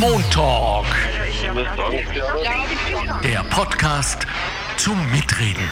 [0.00, 0.86] Montalk.
[3.22, 4.26] Der Podcast
[4.76, 5.68] zum Mitreden.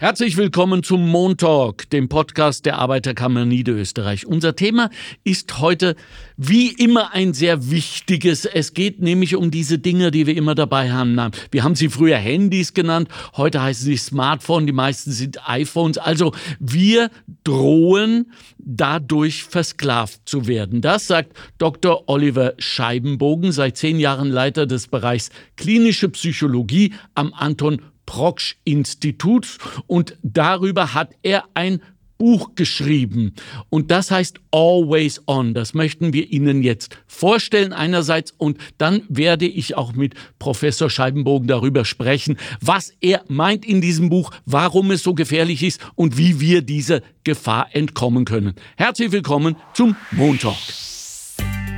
[0.00, 4.26] Herzlich willkommen zum Montalk, dem Podcast der Arbeiterkammer Niederösterreich.
[4.26, 4.90] Unser Thema
[5.24, 5.96] ist heute
[6.36, 8.44] wie immer ein sehr wichtiges.
[8.44, 11.18] Es geht nämlich um diese Dinge, die wir immer dabei haben.
[11.50, 15.98] Wir haben sie früher Handys genannt, heute heißen sie Smartphone, die meisten sind iPhones.
[15.98, 17.10] Also wir
[17.42, 20.80] drohen dadurch versklavt zu werden.
[20.80, 22.04] Das sagt Dr.
[22.08, 30.16] Oliver Scheibenbogen, seit zehn Jahren Leiter des Bereichs klinische Psychologie am Anton Proksch Instituts und
[30.22, 31.82] darüber hat er ein
[32.16, 33.34] Buch geschrieben
[33.68, 35.52] und das heißt Always On.
[35.52, 41.48] Das möchten wir Ihnen jetzt vorstellen einerseits und dann werde ich auch mit Professor Scheibenbogen
[41.48, 46.40] darüber sprechen, was er meint in diesem Buch, warum es so gefährlich ist und wie
[46.40, 48.54] wir dieser Gefahr entkommen können.
[48.78, 50.56] Herzlich willkommen zum Montalk.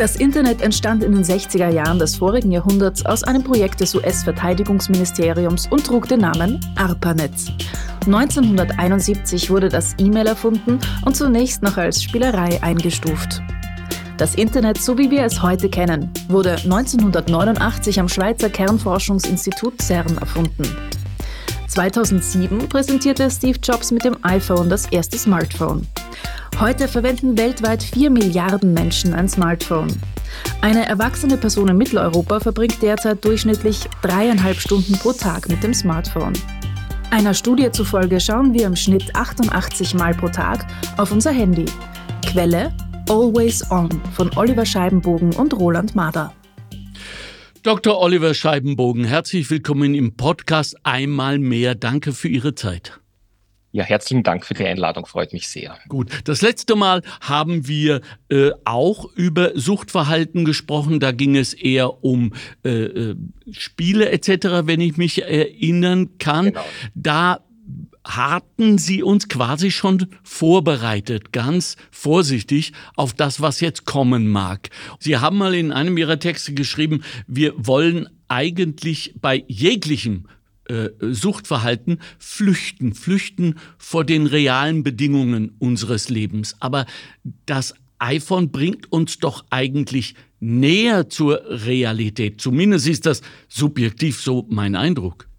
[0.01, 5.67] Das Internet entstand in den 60er Jahren des vorigen Jahrhunderts aus einem Projekt des US-Verteidigungsministeriums
[5.71, 7.31] und trug den Namen ARPANET.
[8.07, 13.43] 1971 wurde das E-Mail erfunden und zunächst noch als Spielerei eingestuft.
[14.17, 20.65] Das Internet, so wie wir es heute kennen, wurde 1989 am Schweizer Kernforschungsinstitut CERN erfunden.
[21.71, 25.87] 2007 präsentierte Steve Jobs mit dem iPhone das erste Smartphone.
[26.59, 29.89] Heute verwenden weltweit 4 Milliarden Menschen ein Smartphone.
[30.61, 36.33] Eine erwachsene Person in Mitteleuropa verbringt derzeit durchschnittlich dreieinhalb Stunden pro Tag mit dem Smartphone.
[37.11, 41.67] Einer Studie zufolge schauen wir im Schnitt 88 Mal pro Tag auf unser Handy.
[42.27, 42.73] Quelle
[43.09, 46.33] Always On von Oliver Scheibenbogen und Roland Mader.
[47.63, 48.01] Dr.
[48.01, 51.75] Oliver Scheibenbogen, herzlich willkommen im Podcast Einmal mehr.
[51.75, 52.99] Danke für Ihre Zeit.
[53.73, 55.79] Ja, herzlichen Dank für die Einladung, freut mich sehr.
[55.87, 61.01] Gut, das letzte Mal haben wir äh, auch über Suchtverhalten gesprochen.
[61.01, 62.33] Da ging es eher um
[62.65, 63.17] äh, äh
[63.51, 66.47] Spiele etc., wenn ich mich erinnern kann.
[66.47, 66.65] Genau.
[66.95, 67.41] Da
[68.17, 74.71] hatten Sie uns quasi schon vorbereitet, ganz vorsichtig auf das, was jetzt kommen mag.
[74.99, 80.27] Sie haben mal in einem Ihrer Texte geschrieben, wir wollen eigentlich bei jeglichem
[80.71, 86.57] äh, Suchtverhalten flüchten, flüchten vor den realen Bedingungen unseres Lebens.
[86.61, 86.87] Aber
[87.47, 92.41] das iPhone bringt uns doch eigentlich näher zur Realität.
[92.41, 95.30] Zumindest ist das subjektiv so mein Eindruck.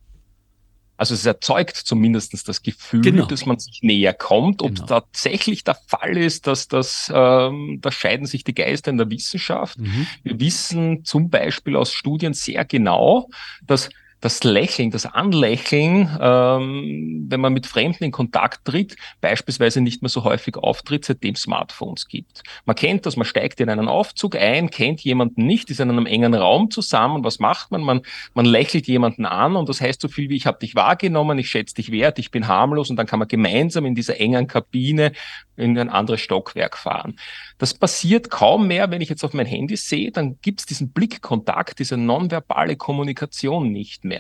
[1.01, 3.25] Also es erzeugt zumindest das Gefühl, genau.
[3.25, 4.61] dass man sich näher kommt.
[4.61, 4.85] Ob genau.
[4.85, 9.79] tatsächlich der Fall ist, dass das, ähm, da scheiden sich die Geister in der Wissenschaft.
[9.79, 10.05] Mhm.
[10.21, 13.31] Wir wissen zum Beispiel aus Studien sehr genau,
[13.65, 13.89] dass
[14.21, 20.09] das Lächeln, das Anlächeln, ähm, wenn man mit Fremden in Kontakt tritt, beispielsweise nicht mehr
[20.09, 22.43] so häufig auftritt, seitdem Smartphones gibt.
[22.65, 26.05] Man kennt das, man steigt in einen Aufzug ein, kennt jemanden nicht, ist in einem
[26.05, 27.23] engen Raum zusammen.
[27.23, 27.81] Was macht man?
[27.81, 28.01] Man,
[28.35, 31.49] man lächelt jemanden an und das heißt so viel wie, ich habe dich wahrgenommen, ich
[31.49, 35.13] schätze dich wert, ich bin harmlos und dann kann man gemeinsam in dieser engen Kabine
[35.57, 37.17] in ein anderes Stockwerk fahren.
[37.57, 40.91] Das passiert kaum mehr, wenn ich jetzt auf mein Handy sehe, dann gibt es diesen
[40.91, 44.10] Blickkontakt, diese nonverbale Kommunikation nicht mehr.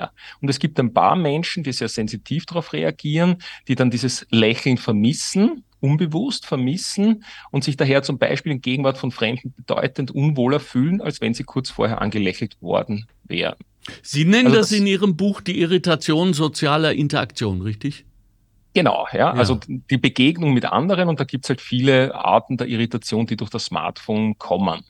[0.41, 3.37] Und es gibt ein paar Menschen, die sehr sensitiv darauf reagieren,
[3.67, 9.11] die dann dieses Lächeln vermissen, unbewusst vermissen und sich daher zum Beispiel in Gegenwart von
[9.11, 13.55] Fremden bedeutend unwohler fühlen, als wenn sie kurz vorher angelächelt worden wären.
[14.03, 18.05] Sie nennen also das, das in Ihrem Buch die Irritation sozialer Interaktion, richtig?
[18.73, 19.31] Genau, ja, ja.
[19.31, 23.49] Also die Begegnung mit anderen und da gibt's halt viele Arten der Irritation, die durch
[23.49, 24.83] das Smartphone kommen.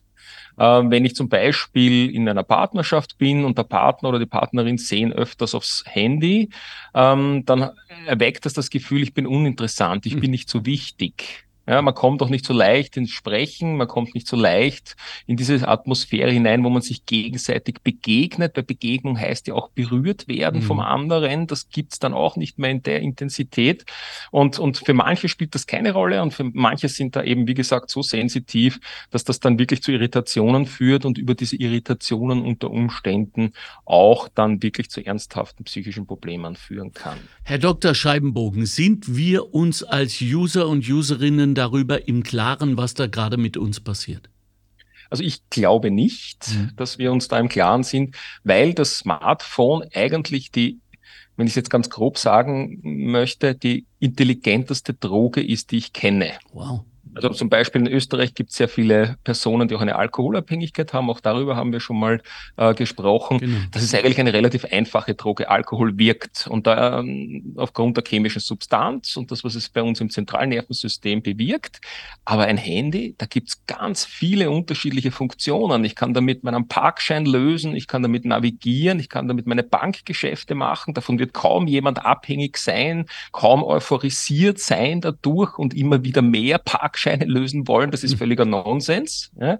[0.58, 4.78] Ähm, wenn ich zum Beispiel in einer Partnerschaft bin und der Partner oder die Partnerin
[4.78, 6.50] sehen öfters aufs Handy,
[6.94, 7.72] ähm, dann
[8.06, 10.20] erweckt das das Gefühl, ich bin uninteressant, ich hm.
[10.22, 11.46] bin nicht so wichtig.
[11.68, 14.96] Ja, man kommt auch nicht so leicht ins Sprechen, man kommt nicht so leicht
[15.28, 18.54] in diese Atmosphäre hinein, wo man sich gegenseitig begegnet.
[18.54, 20.66] Bei Begegnung heißt ja auch berührt werden mhm.
[20.66, 21.46] vom anderen.
[21.46, 23.86] Das gibt's dann auch nicht mehr in der Intensität.
[24.32, 27.54] Und, und für manche spielt das keine Rolle und für manche sind da eben, wie
[27.54, 28.80] gesagt, so sensitiv,
[29.12, 33.54] dass das dann wirklich zu Irritationen führt und über diese Irritationen unter Umständen
[33.86, 37.20] auch dann wirklich zu ernsthaften psychischen Problemen führen kann.
[37.44, 37.94] Herr Dr.
[37.94, 43.56] Scheibenbogen, sind wir uns als User und Userinnen darüber im Klaren, was da gerade mit
[43.56, 44.30] uns passiert?
[45.12, 46.72] Also ich glaube nicht, mhm.
[46.76, 50.80] dass wir uns da im Klaren sind, weil das Smartphone eigentlich die,
[51.36, 56.34] wenn ich es jetzt ganz grob sagen möchte, die intelligenteste Droge ist, die ich kenne.
[56.52, 56.86] Wow.
[57.14, 61.10] Also zum Beispiel in Österreich gibt es sehr viele Personen, die auch eine Alkoholabhängigkeit haben.
[61.10, 62.22] Auch darüber haben wir schon mal
[62.58, 63.40] äh, gesprochen.
[63.40, 63.58] Genau.
[63.72, 65.50] Das ist eigentlich eine relativ einfache Droge.
[65.50, 70.00] Alkohol wirkt und da ähm, aufgrund der chemischen Substanz und das, was es bei uns
[70.00, 71.82] im zentralen Nervensystem bewirkt.
[72.24, 75.84] Aber ein Handy, da gibt es ganz viele unterschiedliche Funktionen.
[75.84, 80.56] Ich kann damit meinen Parkschein lösen, ich kann damit navigieren, ich kann damit meine Bankgeschäfte
[80.56, 80.94] machen.
[80.94, 86.58] Davon wird kaum jemand abhängig sein, kaum euphorisiert sein dadurch und immer wieder mehr
[87.02, 87.92] Parkscheine lösen wollen.
[87.92, 88.18] Das ist mhm.
[88.18, 89.32] völliger Nonsens.
[89.40, 89.60] Ja.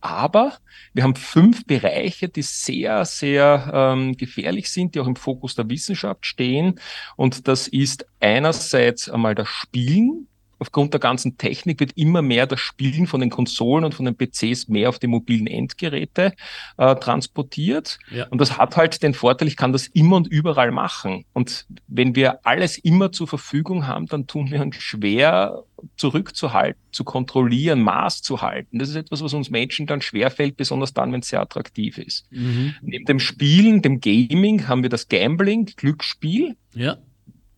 [0.00, 0.58] Aber
[0.92, 5.68] wir haben fünf Bereiche, die sehr, sehr ähm, gefährlich sind, die auch im Fokus der
[5.68, 6.78] Wissenschaft stehen.
[7.16, 12.60] Und das ist einerseits einmal das Spielen, aufgrund der ganzen Technik wird immer mehr das
[12.60, 16.32] Spielen von den Konsolen und von den PCs mehr auf die mobilen Endgeräte
[16.78, 17.98] äh, transportiert.
[18.10, 18.26] Ja.
[18.28, 21.24] Und das hat halt den Vorteil, ich kann das immer und überall machen.
[21.32, 25.64] Und wenn wir alles immer zur Verfügung haben, dann tun wir uns schwer
[25.96, 28.78] zurückzuhalten, zu kontrollieren, Maß zu halten.
[28.78, 32.30] Das ist etwas, was uns Menschen dann schwerfällt, besonders dann, wenn es sehr attraktiv ist.
[32.30, 32.74] Mhm.
[32.80, 36.56] Neben dem Spielen, dem Gaming, haben wir das Gambling, Glücksspiel.
[36.74, 36.96] Ja.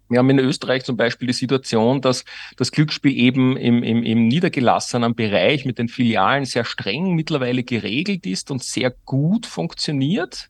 [0.08, 2.24] Wir haben in Österreich zum Beispiel die Situation, dass
[2.56, 8.26] das Glücksspiel eben im, im, im niedergelassenen Bereich mit den Filialen sehr streng mittlerweile geregelt
[8.26, 10.48] ist und sehr gut funktioniert,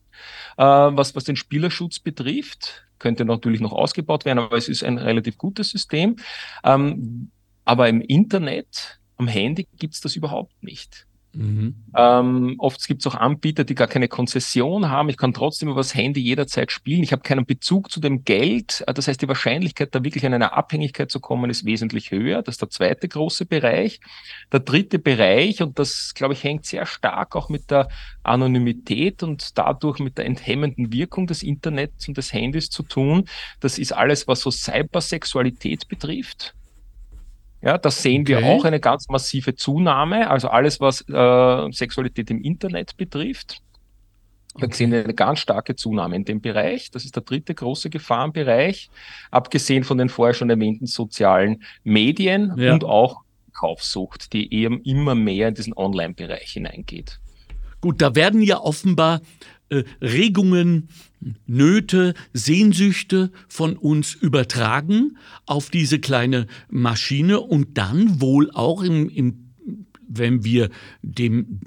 [0.57, 2.85] äh, was, was den Spielerschutz betrifft.
[2.99, 6.17] Könnte natürlich noch ausgebaut werden, aber es ist ein relativ gutes System.
[6.63, 7.31] Ähm,
[7.65, 11.05] aber im Internet, am Handy gibt's das überhaupt nicht.
[11.33, 11.75] Mhm.
[11.95, 15.09] Ähm, oft gibt es auch Anbieter, die gar keine Konzession haben.
[15.09, 17.03] Ich kann trotzdem über das Handy jederzeit spielen.
[17.03, 18.83] Ich habe keinen Bezug zu dem Geld.
[18.87, 22.41] Äh, das heißt, die Wahrscheinlichkeit, da wirklich in eine Abhängigkeit zu kommen, ist wesentlich höher.
[22.41, 23.99] Das ist der zweite große Bereich.
[24.51, 27.89] Der dritte Bereich, und das, glaube ich, hängt sehr stark auch mit der
[28.23, 33.25] Anonymität und dadurch mit der enthemmenden Wirkung des Internets und des Handys zu tun.
[33.59, 36.55] Das ist alles, was so Cybersexualität betrifft.
[37.61, 38.37] Ja, da sehen okay.
[38.37, 40.29] wir auch eine ganz massive Zunahme.
[40.29, 43.61] Also alles, was äh, Sexualität im Internet betrifft.
[44.55, 44.75] Da okay.
[44.75, 46.89] sehen wir eine ganz starke Zunahme in dem Bereich.
[46.91, 48.89] Das ist der dritte große Gefahrenbereich,
[49.29, 52.73] abgesehen von den vorher schon erwähnten sozialen Medien ja.
[52.73, 53.21] und auch
[53.53, 57.19] Kaufsucht, die eben immer mehr in diesen Online-Bereich hineingeht.
[57.81, 59.21] Gut, da werden ja offenbar
[59.69, 60.89] äh, Regungen,
[61.45, 69.49] Nöte, Sehnsüchte von uns übertragen auf diese kleine Maschine und dann wohl auch im, im
[70.07, 70.69] wenn wir
[71.01, 71.59] dem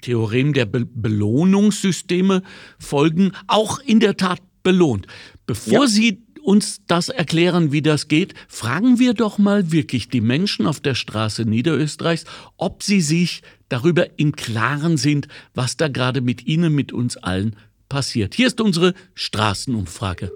[0.00, 2.42] Theorem der Be Belohnungssysteme
[2.78, 5.06] folgen, auch in der Tat belohnt.
[5.46, 5.86] Bevor ja.
[5.86, 10.80] Sie uns das erklären, wie das geht, fragen wir doch mal wirklich die Menschen auf
[10.80, 12.24] der Straße Niederösterreichs,
[12.56, 17.50] ob sie sich darüber im Klaren sind, was da gerade mit ihnen, mit uns allen
[17.50, 17.69] passiert.
[17.92, 20.30] Hier ist unsere Straßenumfrage.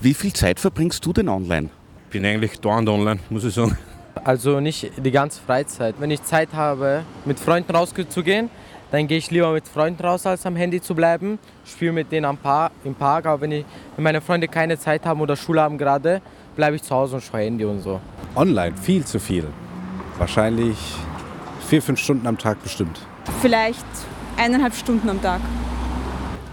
[0.00, 1.68] Wie viel Zeit verbringst du denn online?
[2.10, 3.76] Bin eigentlich dauernd online, muss ich sagen.
[4.24, 5.96] Also nicht die ganze Freizeit.
[5.98, 8.48] Wenn ich Zeit habe, mit Freunden rauszugehen,
[8.90, 11.38] dann gehe ich lieber mit Freunden raus, als am Handy zu bleiben.
[11.66, 13.26] Spiele mit denen am Park, im Park.
[13.26, 13.64] Aber wenn, ich,
[13.96, 16.22] wenn meine Freunde keine Zeit haben oder Schule haben gerade,
[16.56, 18.00] bleibe ich zu Hause und schaue Handy und so.
[18.36, 19.46] Online, viel zu viel.
[20.16, 20.78] Wahrscheinlich
[21.68, 23.00] vier, fünf Stunden am Tag bestimmt.
[23.42, 23.84] Vielleicht
[24.38, 25.42] eineinhalb Stunden am Tag.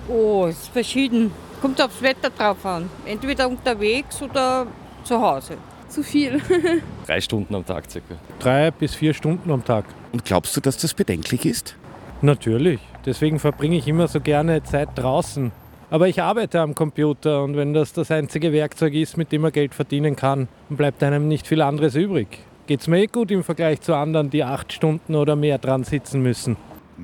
[0.10, 1.32] Oh, ist verschieden.
[1.62, 2.90] Kommt aufs Wetter drauf an.
[3.06, 4.66] Entweder unterwegs oder
[5.04, 5.58] zu Hause.
[5.88, 6.42] Zu viel.
[7.06, 8.16] Drei Stunden am Tag circa.
[8.40, 9.86] Drei bis vier Stunden am Tag.
[10.12, 11.76] Und glaubst du, dass das bedenklich ist?
[12.22, 12.80] Natürlich.
[13.06, 15.52] Deswegen verbringe ich immer so gerne Zeit draußen.
[15.92, 19.52] Aber ich arbeite am Computer und wenn das das einzige Werkzeug ist, mit dem man
[19.52, 22.40] Geld verdienen kann, bleibt einem nicht viel anderes übrig.
[22.68, 25.84] Geht es mir eh gut im Vergleich zu anderen, die acht Stunden oder mehr dran
[25.84, 26.58] sitzen müssen?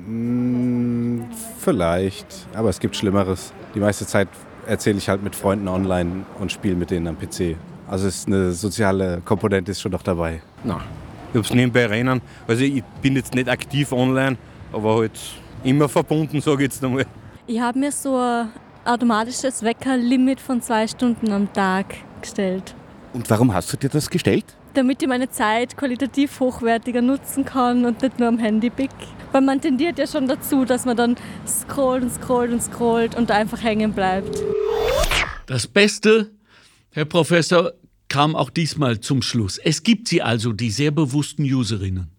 [0.06, 1.22] Mm,
[1.58, 3.52] vielleicht, aber es gibt Schlimmeres.
[3.74, 4.28] Die meiste Zeit
[4.66, 7.56] erzähle ich halt mit Freunden online und spiele mit denen am PC.
[7.88, 10.42] Also ist eine soziale Komponente ist schon noch dabei.
[10.64, 10.80] Na,
[11.28, 12.20] ich habe es nebenbei rennen.
[12.46, 14.36] Also ich bin jetzt nicht aktiv online,
[14.72, 15.18] aber halt
[15.62, 17.06] immer verbunden, sage ich jetzt einmal.
[17.46, 18.48] Ich habe mir so ein
[18.84, 22.74] automatisches Weckerlimit von zwei Stunden am Tag gestellt.
[23.12, 24.55] Und warum hast du dir das gestellt?
[24.76, 28.90] Damit ich meine Zeit qualitativ hochwertiger nutzen kann und nicht nur am Handy pick.
[29.32, 31.16] Weil man tendiert ja schon dazu, dass man dann
[31.46, 34.38] scrollt und scrollt und scrollt und einfach hängen bleibt.
[35.46, 36.30] Das Beste,
[36.90, 37.72] Herr Professor,
[38.08, 39.56] kam auch diesmal zum Schluss.
[39.56, 42.10] Es gibt sie also, die sehr bewussten Userinnen.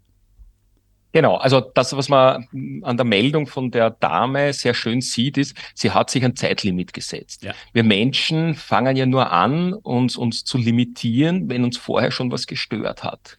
[1.13, 2.47] Genau, also das, was man
[2.83, 6.93] an der Meldung von der Dame sehr schön sieht, ist, sie hat sich ein Zeitlimit
[6.93, 7.43] gesetzt.
[7.43, 7.53] Ja.
[7.73, 12.45] Wir Menschen fangen ja nur an, uns, uns zu limitieren, wenn uns vorher schon was
[12.45, 13.37] gestört hat.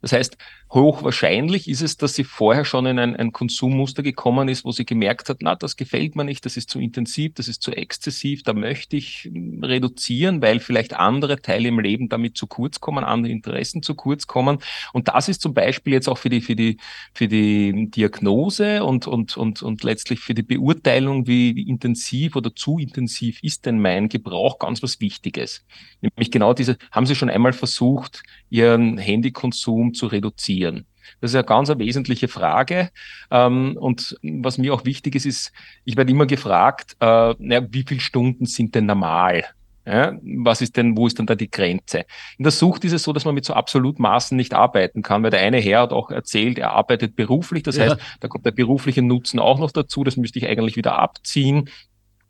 [0.00, 0.38] Das heißt,
[0.70, 4.84] Hochwahrscheinlich ist es, dass sie vorher schon in ein, ein Konsummuster gekommen ist, wo sie
[4.84, 8.42] gemerkt hat, na, das gefällt mir nicht, das ist zu intensiv, das ist zu exzessiv,
[8.42, 13.02] da möchte ich hm, reduzieren, weil vielleicht andere Teile im Leben damit zu kurz kommen,
[13.02, 14.58] andere Interessen zu kurz kommen.
[14.92, 16.76] Und das ist zum Beispiel jetzt auch für die, für die,
[17.14, 22.54] für die Diagnose und, und, und, und letztlich für die Beurteilung, wie, wie intensiv oder
[22.54, 25.64] zu intensiv ist denn mein Gebrauch, ganz was Wichtiges.
[26.02, 30.57] Nämlich genau diese, haben Sie schon einmal versucht, Ihren Handykonsum zu reduzieren?
[30.58, 30.86] Reduzieren?
[31.20, 32.90] Das ist eine ganz eine wesentliche Frage.
[33.30, 35.52] Ähm, und was mir auch wichtig ist, ist,
[35.84, 37.34] ich werde immer gefragt, äh,
[37.70, 39.44] wie viele Stunden sind denn normal?
[39.86, 42.04] Ja, was ist denn, wo ist denn da die Grenze?
[42.36, 45.30] In der Sucht ist es so, dass man mit so Absolutmaßen nicht arbeiten kann, weil
[45.30, 47.62] der eine Herr hat auch erzählt, er arbeitet beruflich.
[47.62, 47.84] Das ja.
[47.84, 50.04] heißt, da kommt der berufliche Nutzen auch noch dazu.
[50.04, 51.70] Das müsste ich eigentlich wieder abziehen.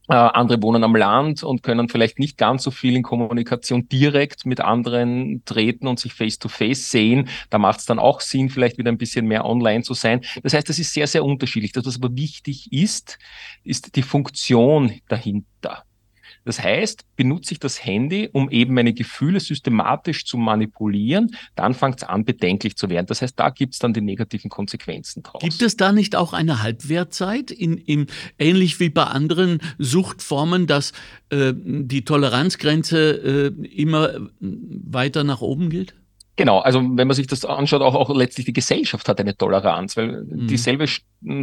[0.08, 4.46] Äh, andere wohnen am Land und können vielleicht nicht ganz so viel in Kommunikation direkt
[4.46, 7.28] mit anderen treten und sich face-to-face -face sehen.
[7.50, 10.22] Da macht es dann auch Sinn, vielleicht wieder ein bisschen mehr online zu sein.
[10.42, 11.72] Das heißt, das ist sehr, sehr unterschiedlich.
[11.72, 13.18] Das, was aber wichtig ist,
[13.64, 15.84] ist die Funktion dahinter.
[16.49, 21.99] Das heißt, benutze ich das Handy, um eben meine Gefühle systematisch zu manipulieren, dann fängt
[21.99, 23.05] es an, bedenklich zu werden.
[23.07, 25.43] Das heißt, da gibt es dann die negativen Konsequenzen draus.
[25.43, 28.07] Gibt es da nicht auch eine Halbwertzeit, in, in,
[28.38, 30.95] ähnlich wie bei anderen Suchtformen, dass
[31.28, 35.97] äh, die Toleranzgrenze äh, immer weiter nach oben geht?
[36.38, 39.97] Genau, also wenn man sich das anschaut, auch, auch letztlich die Gesellschaft hat eine Toleranz,
[39.97, 40.47] weil mhm.
[40.47, 40.87] dieselbe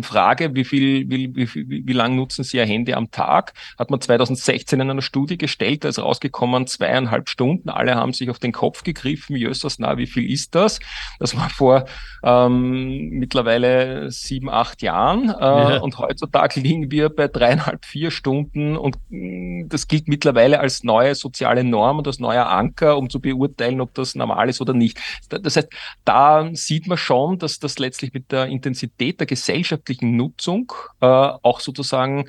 [0.03, 3.91] Frage, wie viel, wie, wie, wie, wie lang nutzen Sie Ihr Handy am Tag, hat
[3.91, 8.39] man 2016 in einer Studie gestellt, da ist rausgekommen zweieinhalb Stunden, alle haben sich auf
[8.39, 10.79] den Kopf gegriffen, jössers, na, wie viel ist das?
[11.19, 11.83] Das war vor
[12.23, 15.77] ähm, mittlerweile sieben, acht Jahren äh, ja.
[15.79, 21.15] und heutzutage liegen wir bei dreieinhalb, vier Stunden und mh, das gilt mittlerweile als neue
[21.15, 24.84] soziale Norm und als neuer Anker, um zu beurteilen, ob das normal ist oder nicht
[24.85, 24.99] nicht.
[25.29, 25.69] Das heißt,
[26.03, 31.59] da sieht man schon, dass das letztlich mit der Intensität der gesellschaftlichen Nutzung äh, auch
[31.59, 32.25] sozusagen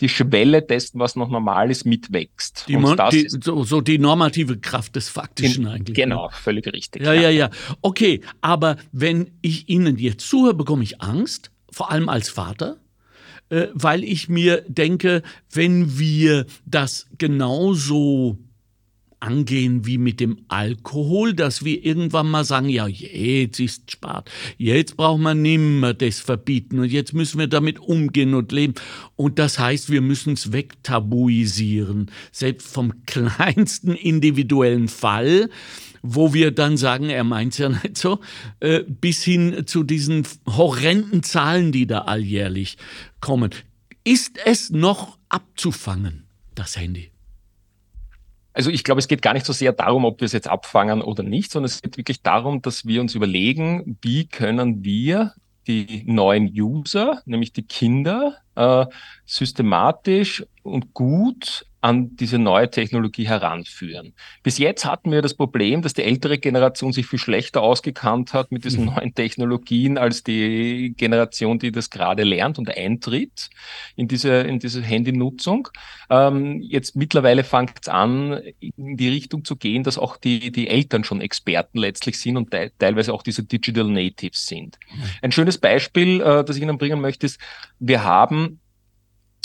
[0.00, 2.64] die Schwelle dessen, was noch normal ist, mitwächst.
[2.68, 2.76] Die,
[3.10, 5.96] die so, so, die normative Kraft des Faktischen in, eigentlich.
[5.96, 6.04] Ne?
[6.04, 6.32] Genau, ne?
[6.32, 7.02] völlig richtig.
[7.02, 7.50] Ja, ja, ja, ja.
[7.82, 12.78] Okay, aber wenn ich Ihnen jetzt zuhöre, bekomme ich Angst, vor allem als Vater,
[13.50, 18.38] äh, weil ich mir denke, wenn wir das genauso
[19.20, 24.96] angehen wie mit dem Alkohol, dass wir irgendwann mal sagen, ja, jetzt ist spart, jetzt
[24.96, 28.74] braucht man nimmer das verbieten und jetzt müssen wir damit umgehen und leben.
[29.16, 35.50] Und das heißt, wir müssen es wegtabuisieren, selbst vom kleinsten individuellen Fall
[36.02, 38.20] wo wir dann sagen, er meint es ja nicht so,
[38.60, 42.78] äh, bis hin zu diesen horrenden Zahlen, die da alljährlich
[43.20, 43.50] kommen.
[44.02, 46.24] Ist es noch abzufangen,
[46.54, 47.09] das Handy?
[48.52, 51.02] Also ich glaube, es geht gar nicht so sehr darum, ob wir es jetzt abfangen
[51.02, 55.34] oder nicht, sondern es geht wirklich darum, dass wir uns überlegen, wie können wir
[55.66, 58.86] die neuen User, nämlich die Kinder, äh,
[59.24, 64.12] systematisch und gut an diese neue Technologie heranführen.
[64.42, 68.52] Bis jetzt hatten wir das Problem, dass die ältere Generation sich viel schlechter ausgekannt hat
[68.52, 68.94] mit diesen mhm.
[68.94, 73.48] neuen Technologien als die Generation, die das gerade lernt und eintritt
[73.96, 75.68] in diese, in diese Handynutzung.
[76.10, 80.68] Ähm, jetzt mittlerweile fängt es an, in die Richtung zu gehen, dass auch die, die
[80.68, 84.78] Eltern schon Experten letztlich sind und te teilweise auch diese Digital Natives sind.
[84.92, 85.02] Mhm.
[85.22, 87.40] Ein schönes Beispiel, äh, das ich Ihnen bringen möchte, ist,
[87.78, 88.60] wir haben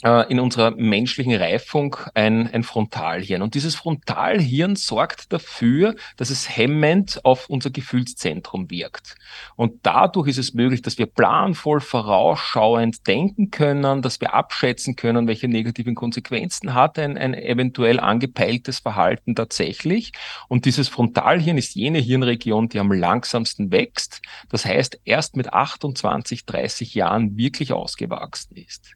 [0.04, 3.42] in unserer menschlichen Reifung ein, ein Frontalhirn.
[3.42, 9.16] Und dieses Frontalhirn sorgt dafür, dass es hemmend auf unser Gefühlszentrum wirkt.
[9.56, 15.28] Und dadurch ist es möglich, dass wir planvoll vorausschauend denken können, dass wir abschätzen können,
[15.28, 20.12] welche negativen Konsequenzen hat ein, ein eventuell angepeiltes Verhalten tatsächlich.
[20.50, 24.22] Und dieses Frontalhirn ist jene Hirnregion, die am langsamsten wächst.
[24.50, 28.96] Das heißt, erst mit 28, 30 Jahren wirklich ausgewachsen ist.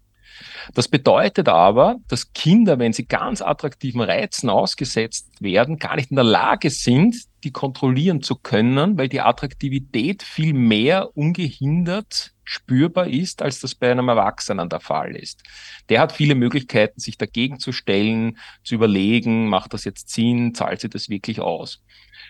[0.73, 6.15] Das bedeutet aber, dass Kinder, wenn sie ganz attraktiven Reizen ausgesetzt werden, gar nicht in
[6.15, 13.43] der Lage sind, die kontrollieren zu können, weil die Attraktivität viel mehr ungehindert spürbar ist,
[13.43, 15.43] als das bei einem Erwachsenen der Fall ist.
[15.87, 20.81] Der hat viele Möglichkeiten, sich dagegen zu stellen, zu überlegen, macht das jetzt Sinn, zahlt
[20.81, 21.83] sie das wirklich aus.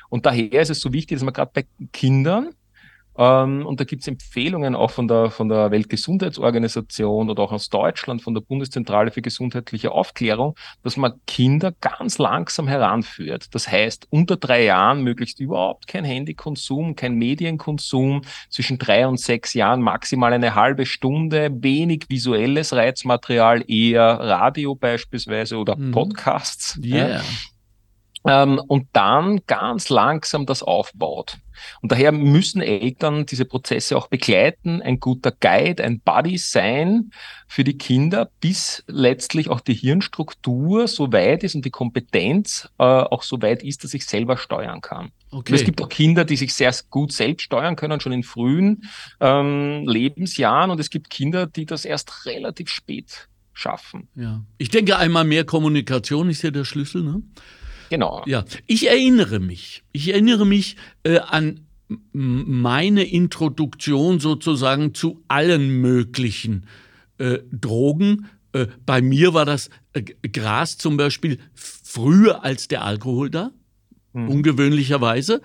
[0.09, 2.49] Und daher ist es so wichtig, dass man gerade bei Kindern
[3.19, 7.67] ähm, und da gibt es Empfehlungen auch von der, von der Weltgesundheitsorganisation oder auch aus
[7.67, 13.53] Deutschland, von der Bundeszentrale für gesundheitliche Aufklärung, dass man Kinder ganz langsam heranführt.
[13.53, 19.53] Das heißt, unter drei Jahren möglichst überhaupt kein Handykonsum, kein Medienkonsum, zwischen drei und sechs
[19.53, 25.91] Jahren maximal eine halbe Stunde, wenig visuelles Reizmaterial, eher Radio beispielsweise oder mhm.
[25.91, 26.79] Podcasts.
[26.81, 27.09] Yeah.
[27.09, 27.21] Ja.
[28.25, 31.37] Ähm, und dann ganz langsam das aufbaut.
[31.81, 37.11] Und daher müssen Eltern diese Prozesse auch begleiten, ein guter Guide, ein Buddy sein
[37.47, 42.83] für die Kinder, bis letztlich auch die Hirnstruktur so weit ist und die Kompetenz äh,
[42.83, 45.11] auch so weit ist, dass ich selber steuern kann.
[45.31, 45.53] Okay.
[45.53, 49.87] es gibt auch Kinder, die sich sehr gut selbst steuern können, schon in frühen ähm,
[49.87, 50.71] Lebensjahren.
[50.71, 54.07] Und es gibt Kinder, die das erst relativ spät schaffen.
[54.15, 54.41] Ja.
[54.57, 57.03] Ich denke, einmal mehr Kommunikation ist ja der Schlüssel.
[57.03, 57.21] Ne?
[57.89, 58.23] Genau.
[58.25, 59.83] Ja, ich erinnere mich.
[59.91, 61.61] Ich erinnere mich äh, an
[62.13, 66.67] meine Introduktion sozusagen zu allen möglichen
[67.17, 68.27] äh, Drogen.
[68.53, 73.51] Äh, bei mir war das äh, Gras zum Beispiel früher als der Alkohol da,
[74.13, 74.29] mhm.
[74.29, 75.41] ungewöhnlicherweise.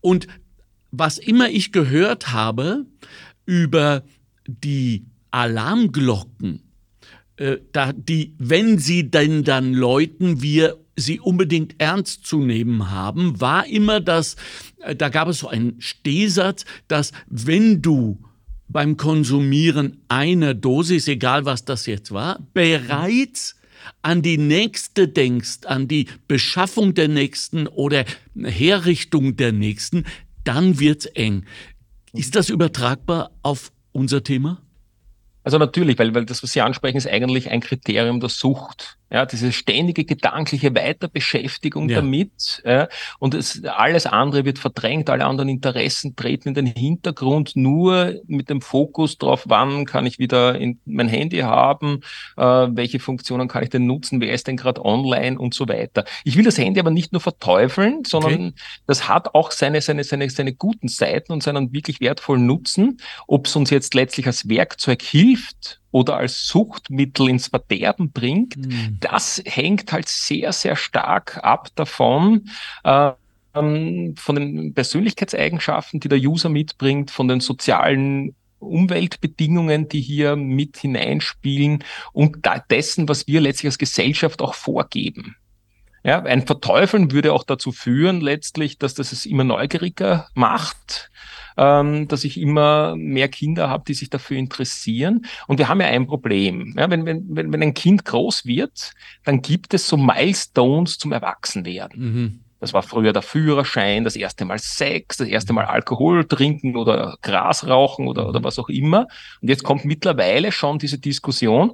[0.00, 0.26] Und
[0.90, 2.86] was immer ich gehört habe
[3.46, 4.02] über
[4.46, 6.62] die Alarmglocken,
[7.36, 13.40] äh, da die, wenn sie denn dann läuten, wir sie unbedingt ernst zu nehmen haben,
[13.40, 14.36] war immer das,
[14.80, 18.18] äh, da gab es so einen Stehsatz, dass wenn du
[18.68, 23.56] beim Konsumieren einer Dosis, egal was das jetzt war, bereits
[24.02, 28.04] an die nächste denkst, an die Beschaffung der nächsten oder
[28.42, 30.04] Herrichtung der nächsten,
[30.44, 31.44] dann wird's eng.
[32.12, 34.62] Ist das übertragbar auf unser Thema?
[35.42, 38.96] Also natürlich, weil, weil das, was Sie ansprechen, ist eigentlich ein Kriterium der Sucht.
[39.10, 41.96] Ja, diese ständige gedankliche Weiterbeschäftigung ja.
[41.96, 42.62] damit.
[42.64, 48.14] Ja, und es, alles andere wird verdrängt, alle anderen Interessen treten in den Hintergrund, nur
[48.26, 52.00] mit dem Fokus darauf, wann kann ich wieder in mein Handy haben,
[52.36, 56.04] äh, welche Funktionen kann ich denn nutzen, wer ist denn gerade online und so weiter.
[56.24, 58.52] Ich will das Handy aber nicht nur verteufeln, sondern okay.
[58.86, 62.98] das hat auch seine, seine, seine, seine guten Seiten und seinen wirklich wertvollen Nutzen.
[63.26, 68.96] Ob es uns jetzt letztlich als Werkzeug hilft, oder als Suchtmittel ins Verderben bringt, mhm.
[68.98, 72.50] das hängt halt sehr, sehr stark ab davon,
[72.82, 73.12] äh,
[73.52, 81.84] von den Persönlichkeitseigenschaften, die der User mitbringt, von den sozialen Umweltbedingungen, die hier mit hineinspielen
[82.12, 82.38] und
[82.70, 85.36] dessen, was wir letztlich als Gesellschaft auch vorgeben.
[86.04, 91.10] Ja, ein Verteufeln würde auch dazu führen, letztlich, dass das es immer neugieriger macht,
[91.56, 95.24] ähm, dass ich immer mehr Kinder habe, die sich dafür interessieren.
[95.46, 96.74] Und wir haben ja ein Problem.
[96.76, 98.92] Ja, wenn, wenn, wenn, ein Kind groß wird,
[99.24, 102.02] dann gibt es so Milestones zum Erwachsenwerden.
[102.02, 102.40] Mhm.
[102.60, 107.16] Das war früher der Führerschein, das erste Mal Sex, das erste Mal Alkohol trinken oder
[107.22, 108.44] Gras rauchen oder, oder mhm.
[108.44, 109.06] was auch immer.
[109.40, 111.72] Und jetzt kommt mittlerweile schon diese Diskussion,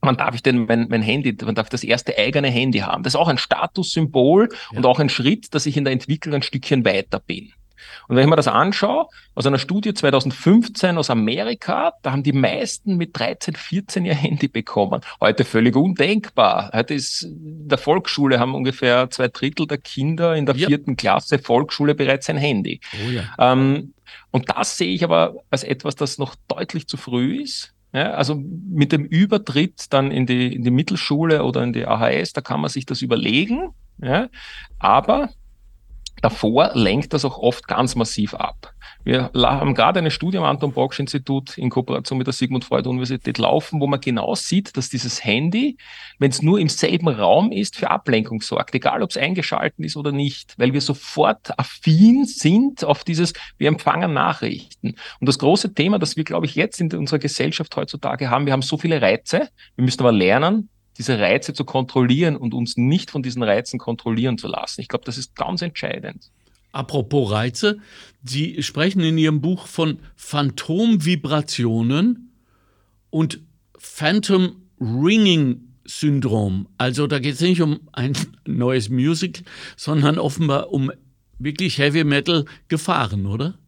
[0.00, 3.02] wann darf ich denn mein, mein Handy, wann darf ich das erste eigene Handy haben?
[3.02, 4.78] Das ist auch ein Statussymbol ja.
[4.78, 7.52] und auch ein Schritt, dass ich in der Entwicklung ein Stückchen weiter bin.
[8.08, 12.32] Und wenn ich mir das anschaue, aus einer Studie 2015 aus Amerika, da haben die
[12.32, 15.00] meisten mit 13, 14 ihr Handy bekommen.
[15.20, 16.70] Heute völlig undenkbar.
[16.74, 20.68] Heute ist in der Volksschule haben ungefähr zwei Drittel der Kinder in der ja.
[20.68, 22.80] vierten Klasse Volksschule bereits ein Handy.
[22.94, 23.24] Oh ja.
[23.38, 23.94] ähm,
[24.30, 27.74] und das sehe ich aber als etwas, das noch deutlich zu früh ist.
[27.92, 32.32] Ja, also mit dem Übertritt dann in die, in die Mittelschule oder in die AHS,
[32.32, 33.70] da kann man sich das überlegen.
[33.98, 34.28] Ja,
[34.78, 35.30] aber
[36.22, 38.74] Davor lenkt das auch oft ganz massiv ab.
[39.02, 42.86] Wir haben gerade eine Studie am Anton Bocksch Institut in Kooperation mit der Sigmund Freud
[42.86, 45.78] Universität laufen, wo man genau sieht, dass dieses Handy,
[46.18, 49.96] wenn es nur im selben Raum ist, für Ablenkung sorgt, egal ob es eingeschalten ist
[49.96, 54.96] oder nicht, weil wir sofort affin sind auf dieses, wir empfangen Nachrichten.
[55.20, 58.52] Und das große Thema, das wir, glaube ich, jetzt in unserer Gesellschaft heutzutage haben, wir
[58.52, 60.68] haben so viele Reize, wir müssen aber lernen,
[61.00, 64.82] diese Reize zu kontrollieren und uns nicht von diesen Reizen kontrollieren zu lassen.
[64.82, 66.30] Ich glaube, das ist ganz entscheidend.
[66.72, 67.78] Apropos Reize,
[68.22, 72.34] Sie sprechen in Ihrem Buch von Phantomvibrationen
[73.08, 73.40] und
[73.78, 76.68] Phantom Ringing Syndrom.
[76.76, 78.12] Also da geht es nicht um ein
[78.44, 79.44] neues Music,
[79.76, 80.92] sondern offenbar um
[81.38, 83.58] wirklich Heavy Metal Gefahren, oder?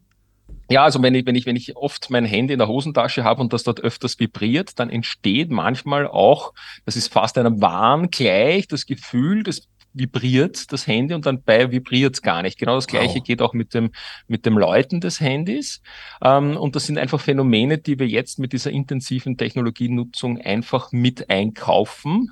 [0.69, 3.41] Ja, also wenn ich, wenn ich, wenn ich oft mein Handy in der Hosentasche habe
[3.41, 6.53] und das dort öfters vibriert, dann entsteht manchmal auch,
[6.85, 11.71] das ist fast einem Wahn gleich, das Gefühl, das vibriert das Handy und dann bei
[11.71, 12.57] vibriert es gar nicht.
[12.57, 13.23] Genau das gleiche wow.
[13.23, 13.91] geht auch mit dem,
[14.27, 15.81] mit dem Läuten des Handys.
[16.21, 21.29] Ähm, und das sind einfach Phänomene, die wir jetzt mit dieser intensiven Technologienutzung einfach mit
[21.29, 22.31] einkaufen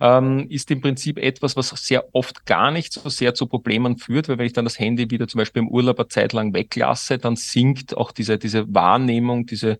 [0.00, 4.28] ähm, ist im Prinzip etwas, was sehr oft gar nicht so sehr zu Problemen führt,
[4.28, 7.18] weil wenn ich dann das Handy wieder zum Beispiel im Urlaub eine Zeit lang weglasse,
[7.18, 9.78] dann sinkt auch diese, diese Wahrnehmung, diese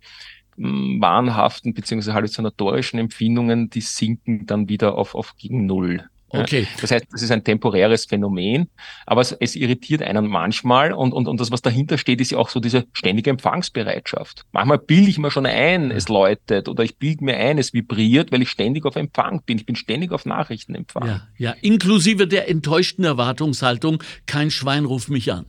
[0.56, 2.12] mm, wahnhaften bzw.
[2.12, 6.08] halluzinatorischen Empfindungen, die sinken dann wieder auf, auf gegen Null.
[6.32, 6.66] Okay.
[6.80, 8.68] Das heißt, es ist ein temporäres Phänomen,
[9.04, 12.38] aber es, es, irritiert einen manchmal und, und, und das, was dahinter steht, ist ja
[12.38, 14.44] auch so diese ständige Empfangsbereitschaft.
[14.52, 18.30] Manchmal bilde ich mir schon ein, es läutet oder ich bilde mir ein, es vibriert,
[18.30, 19.58] weil ich ständig auf Empfang bin.
[19.58, 21.06] Ich bin ständig auf Nachrichtenempfang.
[21.06, 21.50] Ja, ja.
[21.62, 25.46] inklusive der enttäuschten Erwartungshaltung, kein Schwein ruft mich an.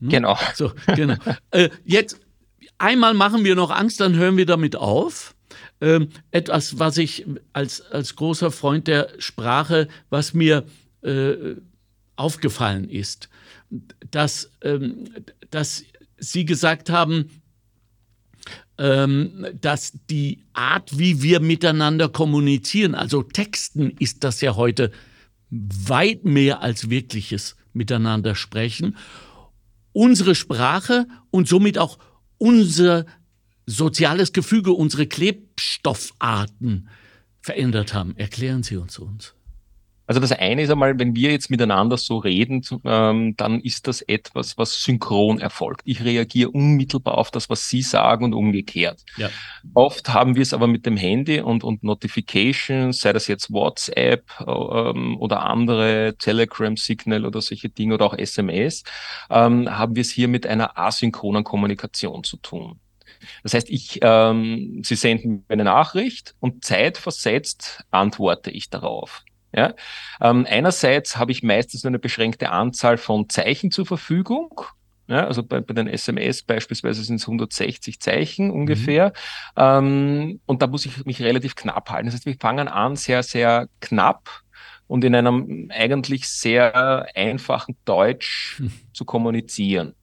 [0.00, 0.08] Hm?
[0.08, 0.38] Genau.
[0.54, 1.16] So, genau.
[1.50, 2.20] äh, jetzt
[2.78, 5.34] einmal machen wir noch Angst, dann hören wir damit auf.
[5.82, 10.64] Ähm, etwas, was ich als, als großer Freund der Sprache, was mir
[11.02, 11.56] äh,
[12.14, 13.28] aufgefallen ist,
[14.10, 15.08] dass, ähm,
[15.50, 15.84] dass
[16.18, 17.42] Sie gesagt haben,
[18.78, 24.92] ähm, dass die Art, wie wir miteinander kommunizieren, also Texten ist das ja heute
[25.50, 28.96] weit mehr als wirkliches Miteinander sprechen
[29.92, 31.98] unsere Sprache und somit auch
[32.38, 33.06] unser
[33.72, 36.88] soziales Gefüge, unsere Klebstoffarten
[37.40, 38.16] verändert haben.
[38.16, 39.34] Erklären Sie uns uns.
[40.12, 44.02] Also das eine ist einmal, wenn wir jetzt miteinander so reden, ähm, dann ist das
[44.02, 45.82] etwas, was synchron erfolgt.
[45.84, 49.04] Ich reagiere unmittelbar auf das, was Sie sagen und umgekehrt.
[49.16, 49.30] Ja.
[49.74, 54.24] Oft haben wir es aber mit dem Handy und, und Notifications, sei das jetzt WhatsApp
[54.40, 58.82] ähm, oder andere Telegram, Signal oder solche Dinge oder auch SMS,
[59.30, 62.81] ähm, haben wir es hier mit einer asynchronen Kommunikation zu tun.
[63.42, 69.24] Das heißt, ich, ähm, Sie senden mir eine Nachricht und zeitversetzt antworte ich darauf.
[69.54, 69.74] Ja?
[70.20, 74.62] Ähm, einerseits habe ich meistens nur eine beschränkte Anzahl von Zeichen zur Verfügung.
[75.08, 79.08] Ja, also bei, bei den SMS beispielsweise sind es 160 Zeichen ungefähr.
[79.56, 79.62] Mhm.
[79.62, 82.06] Ähm, und da muss ich mich relativ knapp halten.
[82.06, 84.42] Das heißt, wir fangen an sehr, sehr knapp
[84.86, 88.72] und in einem eigentlich sehr einfachen Deutsch mhm.
[88.92, 89.94] zu kommunizieren.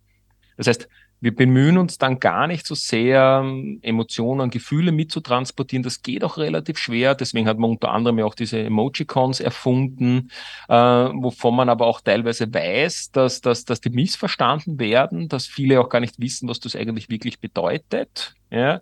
[0.57, 0.89] Das heißt,
[1.21, 3.43] wir bemühen uns dann gar nicht so sehr,
[3.81, 5.83] Emotionen, Gefühle mitzutransportieren.
[5.83, 7.15] Das geht auch relativ schwer.
[7.15, 10.31] Deswegen hat man unter anderem ja auch diese Emojicons erfunden,
[10.67, 15.81] äh, wovon man aber auch teilweise weiß, dass, dass, dass die missverstanden werden, dass viele
[15.81, 18.35] auch gar nicht wissen, was das eigentlich wirklich bedeutet.
[18.51, 18.81] Ja.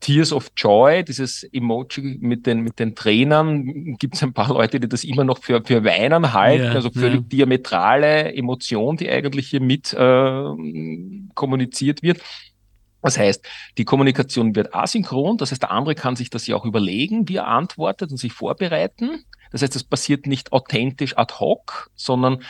[0.00, 4.78] Tears of Joy, dieses Emoji mit den, mit den Trainern, gibt es ein paar Leute,
[4.78, 7.26] die das immer noch für, für Weinen halten, ja, also völlig ja.
[7.26, 10.44] diametrale Emotion, die eigentlich hier mit äh,
[11.34, 12.20] kommuniziert wird.
[13.02, 16.64] Das heißt, die Kommunikation wird asynchron, das heißt, der andere kann sich das ja auch
[16.64, 19.24] überlegen, wie er antwortet und sich vorbereiten.
[19.50, 22.42] Das heißt, es passiert nicht authentisch ad hoc, sondern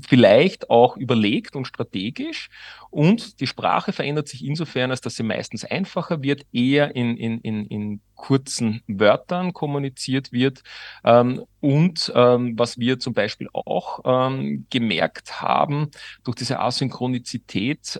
[0.00, 2.48] vielleicht auch überlegt und strategisch.
[2.90, 7.40] Und die Sprache verändert sich insofern, als dass sie meistens einfacher wird, eher in, in,
[7.40, 10.62] in, in kurzen Wörtern kommuniziert wird.
[11.04, 15.90] Ähm, und ähm, was wir zum Beispiel auch ähm, gemerkt haben,
[16.24, 17.98] durch diese Asynchronizität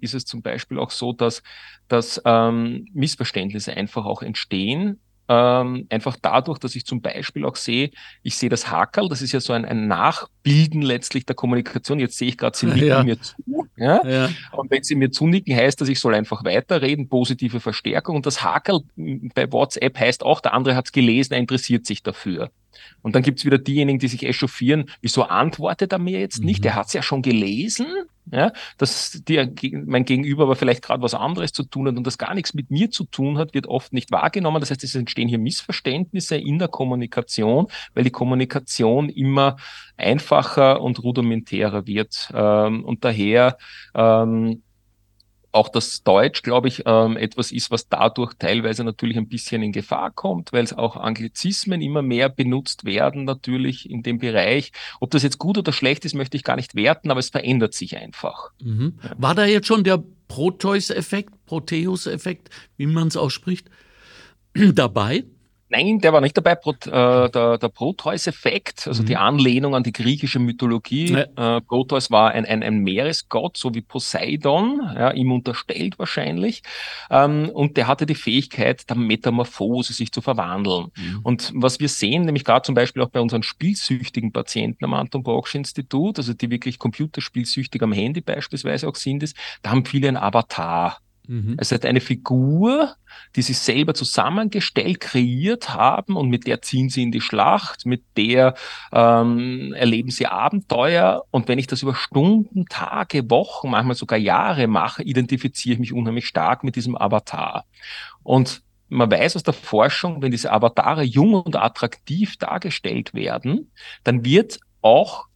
[0.00, 1.42] ist es zum Beispiel auch so, dass,
[1.88, 7.90] dass Missverständnisse einfach auch entstehen ähm, einfach dadurch, dass ich zum Beispiel auch sehe,
[8.22, 12.00] ich sehe das Hakel, das ist ja so ein, ein Nachbilden letztlich der Kommunikation.
[12.00, 13.02] Jetzt sehe ich gerade, Sie nicken ja.
[13.02, 13.36] mir zu.
[13.76, 14.06] Ja?
[14.06, 14.30] ja?
[14.52, 18.16] Und wenn Sie mir zunicken, heißt das, ich soll einfach weiterreden, positive Verstärkung.
[18.16, 18.80] Und das Hakel
[19.34, 22.50] bei WhatsApp heißt auch, der andere hat es gelesen, er interessiert sich dafür.
[23.02, 26.60] Und dann gibt's wieder diejenigen, die sich echauffieren, wieso antwortet er mir jetzt nicht?
[26.60, 26.62] Mhm.
[26.62, 27.86] Der hat's ja schon gelesen,
[28.32, 32.18] ja, dass die, mein Gegenüber aber vielleicht gerade was anderes zu tun hat und das
[32.18, 34.60] gar nichts mit mir zu tun hat, wird oft nicht wahrgenommen.
[34.60, 39.56] Das heißt, es entstehen hier Missverständnisse in der Kommunikation, weil die Kommunikation immer
[39.96, 42.30] einfacher und rudimentärer wird.
[42.34, 43.58] Ähm, und daher
[43.94, 44.62] ähm,
[45.50, 49.72] auch das Deutsch, glaube ich, ähm, etwas ist, was dadurch teilweise natürlich ein bisschen in
[49.72, 54.72] Gefahr kommt, weil es auch Anglizismen immer mehr benutzt werden, natürlich in dem Bereich.
[55.00, 57.74] Ob das jetzt gut oder schlecht ist, möchte ich gar nicht werten, aber es verändert
[57.74, 58.50] sich einfach.
[58.62, 58.98] Mhm.
[59.16, 63.70] War da jetzt schon der Proteus-Effekt, Proteus-Effekt, wie man es ausspricht,
[64.74, 65.24] dabei?
[65.70, 66.54] Nein, der war nicht dabei.
[66.54, 69.06] Pro, äh, der, der Proteus-Effekt, also mhm.
[69.06, 71.12] die Anlehnung an die griechische Mythologie.
[71.12, 71.56] Ja.
[71.56, 76.62] Äh, Proteus war ein, ein, ein Meeresgott, so wie Poseidon, ja, ihm unterstellt wahrscheinlich.
[77.10, 80.86] Ähm, und der hatte die Fähigkeit der Metamorphose, sich zu verwandeln.
[80.96, 81.20] Mhm.
[81.22, 85.22] Und was wir sehen, nämlich gerade zum Beispiel auch bei unseren spielsüchtigen Patienten am Anton
[85.22, 90.08] Brocksch Institut, also die wirklich computerspielsüchtig am Handy beispielsweise auch sind, ist, da haben viele
[90.08, 90.98] ein Avatar.
[91.28, 91.56] Mhm.
[91.58, 92.94] Es hat eine Figur,
[93.36, 98.02] die sie selber zusammengestellt, kreiert haben und mit der ziehen sie in die Schlacht, mit
[98.16, 98.54] der
[98.92, 101.24] ähm, erleben sie Abenteuer.
[101.30, 105.92] Und wenn ich das über Stunden, Tage, Wochen, manchmal sogar Jahre mache, identifiziere ich mich
[105.92, 107.66] unheimlich stark mit diesem Avatar.
[108.22, 113.70] Und man weiß aus der Forschung, wenn diese Avatare jung und attraktiv dargestellt werden,
[114.02, 115.26] dann wird auch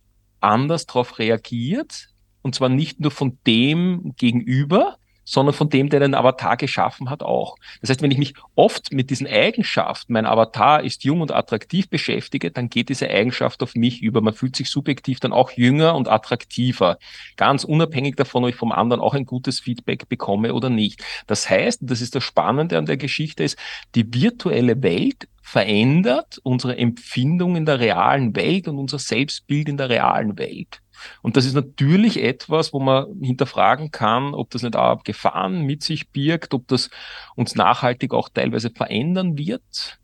[0.40, 2.08] anders darauf reagiert.
[2.40, 7.22] Und zwar nicht nur von dem gegenüber, sondern von dem, der den Avatar geschaffen hat,
[7.22, 7.56] auch.
[7.80, 11.88] Das heißt, wenn ich mich oft mit diesen Eigenschaften, mein Avatar ist jung und attraktiv
[11.88, 14.20] beschäftige, dann geht diese Eigenschaft auf mich über.
[14.20, 16.98] Man fühlt sich subjektiv dann auch jünger und attraktiver.
[17.36, 21.02] Ganz unabhängig davon, ob ich vom anderen auch ein gutes Feedback bekomme oder nicht.
[21.26, 23.56] Das heißt, das ist das Spannende an der Geschichte ist,
[23.94, 29.88] die virtuelle Welt verändert unsere Empfindung in der realen Welt und unser Selbstbild in der
[29.88, 30.81] realen Welt.
[31.22, 35.82] Und das ist natürlich etwas, wo man hinterfragen kann, ob das nicht auch Gefahren mit
[35.82, 36.90] sich birgt, ob das
[37.34, 39.98] uns nachhaltig auch teilweise verändern wird.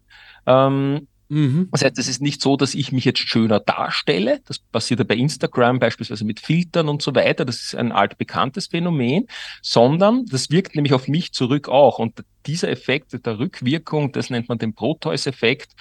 [0.47, 1.69] Ähm, Mhm.
[1.73, 4.41] Das heißt, es ist nicht so, dass ich mich jetzt schöner darstelle.
[4.47, 7.45] Das passiert ja bei Instagram beispielsweise mit Filtern und so weiter.
[7.45, 9.27] Das ist ein altbekanntes Phänomen,
[9.63, 11.99] sondern das wirkt nämlich auf mich zurück auch.
[11.99, 15.73] Und dieser Effekt der Rückwirkung, das nennt man den Proteus-Effekt.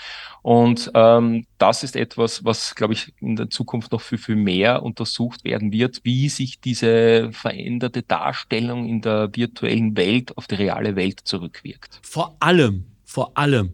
[0.42, 4.84] Und ähm, das ist etwas, was, glaube ich, in der Zukunft noch viel, viel mehr
[4.84, 10.98] untersucht werden wird, wie sich diese veränderte Darstellung in der virtuellen Welt auf die reale
[10.98, 12.00] Welt zurückwirkt.
[12.02, 13.74] Vor allem, vor allem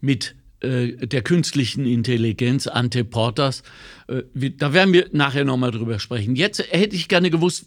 [0.00, 3.62] mit der künstlichen Intelligenz, Ante Porters.
[4.08, 4.22] Äh,
[4.56, 6.36] da werden wir nachher nochmal drüber sprechen.
[6.36, 7.66] Jetzt hätte ich gerne gewusst,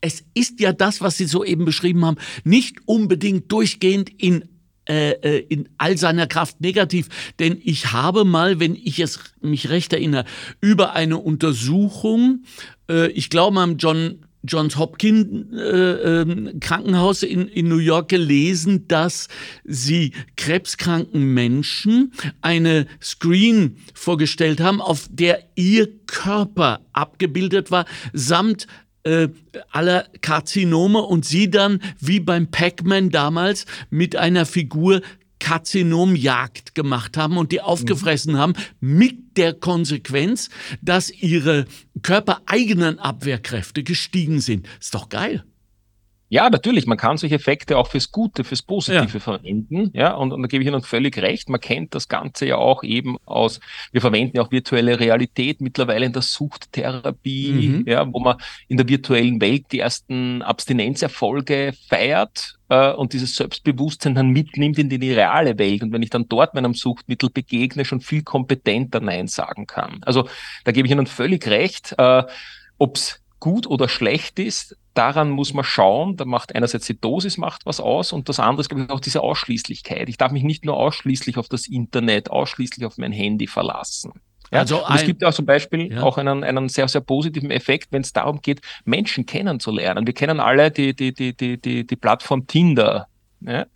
[0.00, 4.44] es ist ja das, was Sie soeben beschrieben haben, nicht unbedingt durchgehend in
[4.88, 7.08] äh, in all seiner Kraft negativ.
[7.40, 10.24] Denn ich habe mal, wenn ich es mich recht erinnere,
[10.60, 12.44] über eine Untersuchung,
[13.12, 19.28] ich glaube am John Johns Hopkins äh, äh, Krankenhaus in, in New York gelesen, dass
[19.64, 28.66] sie krebskranken Menschen eine Screen vorgestellt haben, auf der ihr Körper abgebildet war, samt
[29.06, 29.28] äh,
[29.70, 35.00] aller Karzinome und sie dann wie beim Pac-Man damals mit einer Figur
[35.38, 41.66] Karzinomjagd gemacht haben und die aufgefressen haben, mit der Konsequenz, dass ihre
[42.02, 44.66] körpereigenen Abwehrkräfte gestiegen sind.
[44.80, 45.44] Ist doch geil.
[46.28, 49.20] Ja, natürlich, man kann solche Effekte auch fürs Gute, fürs Positive ja.
[49.20, 49.90] verwenden.
[49.92, 51.48] Ja, und, und da gebe ich Ihnen völlig recht.
[51.48, 53.60] Man kennt das Ganze ja auch eben aus,
[53.92, 57.84] wir verwenden ja auch virtuelle Realität mittlerweile in der Suchttherapie, mhm.
[57.86, 64.16] ja, wo man in der virtuellen Welt die ersten Abstinenzerfolge feiert äh, und dieses Selbstbewusstsein
[64.16, 65.84] dann mitnimmt in die, die reale Welt.
[65.84, 70.00] Und wenn ich dann dort meinem Suchtmittel begegne, schon viel kompetenter Nein sagen kann.
[70.04, 70.28] Also
[70.64, 71.94] da gebe ich Ihnen völlig recht.
[71.98, 72.24] Äh,
[72.78, 76.16] ob's gut oder schlecht ist, daran muss man schauen.
[76.16, 79.00] Da macht einerseits die Dosis macht was aus und das andere ist, glaube ich, auch
[79.00, 80.08] diese Ausschließlichkeit.
[80.08, 84.12] Ich darf mich nicht nur ausschließlich auf das Internet, ausschließlich auf mein Handy verlassen.
[84.52, 86.02] Ja, also es gibt ja auch zum Beispiel ja.
[86.02, 90.06] auch einen, einen sehr, sehr positiven Effekt, wenn es darum geht, Menschen kennenzulernen.
[90.06, 93.08] Wir kennen alle die, die, die, die, die, die Plattform Tinder.
[93.40, 93.66] Ja?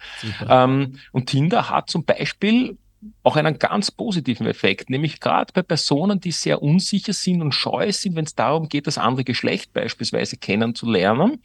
[0.48, 2.78] Ähm, und Tinder hat zum Beispiel
[3.22, 7.92] auch einen ganz positiven Effekt, nämlich gerade bei Personen, die sehr unsicher sind und scheu
[7.92, 11.42] sind, wenn es darum geht, das andere Geschlecht beispielsweise kennenzulernen.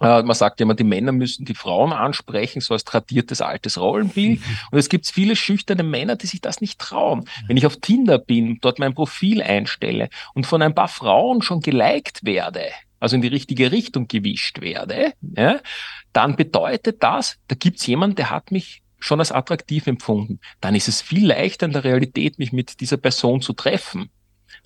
[0.00, 3.78] Äh, man sagt ja immer, die Männer müssen die Frauen ansprechen, so als tradiertes altes
[3.78, 4.40] Rollenbild.
[4.70, 7.28] Und es gibt viele schüchterne Männer, die sich das nicht trauen.
[7.46, 11.60] Wenn ich auf Tinder bin, dort mein Profil einstelle und von ein paar Frauen schon
[11.60, 12.62] geliked werde,
[13.00, 15.60] also in die richtige Richtung gewischt werde, ja,
[16.12, 20.88] dann bedeutet das, da gibt's jemanden, der hat mich schon als attraktiv empfunden, dann ist
[20.88, 24.10] es viel leichter in der Realität, mich mit dieser Person zu treffen.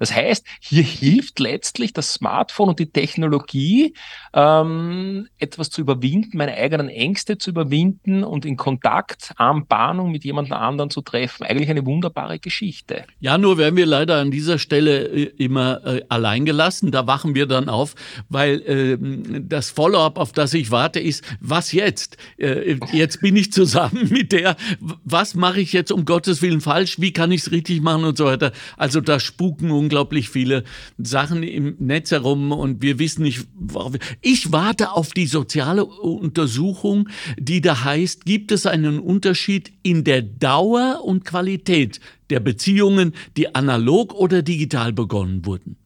[0.01, 3.93] Das heißt, hier hilft letztlich das Smartphone und die Technologie,
[4.33, 10.51] ähm, etwas zu überwinden, meine eigenen Ängste zu überwinden und in Kontakt, Anbahnung mit jemand
[10.53, 11.45] anderen zu treffen.
[11.45, 13.05] Eigentlich eine wunderbare Geschichte.
[13.21, 16.91] Ja, nur werden wir leider an dieser Stelle äh, immer äh, allein gelassen.
[16.91, 17.95] Da wachen wir dann auf,
[18.31, 18.97] weil äh,
[19.43, 22.17] das Follow-up, auf das ich warte, ist, was jetzt?
[22.39, 24.57] Äh, jetzt bin ich zusammen mit der.
[25.05, 27.01] Was mache ich jetzt um Gottes Willen falsch?
[27.01, 28.53] Wie kann ich es richtig machen und so weiter?
[28.79, 30.63] Also da spuken unglaublich viele
[30.99, 33.97] Sachen im Netz herum und wir wissen nicht, warum.
[34.21, 40.23] Ich warte auf die soziale Untersuchung, die da heißt, gibt es einen Unterschied in der
[40.23, 41.99] Dauer und Qualität
[42.31, 45.80] der Beziehungen, die analog oder digital begonnen wurden?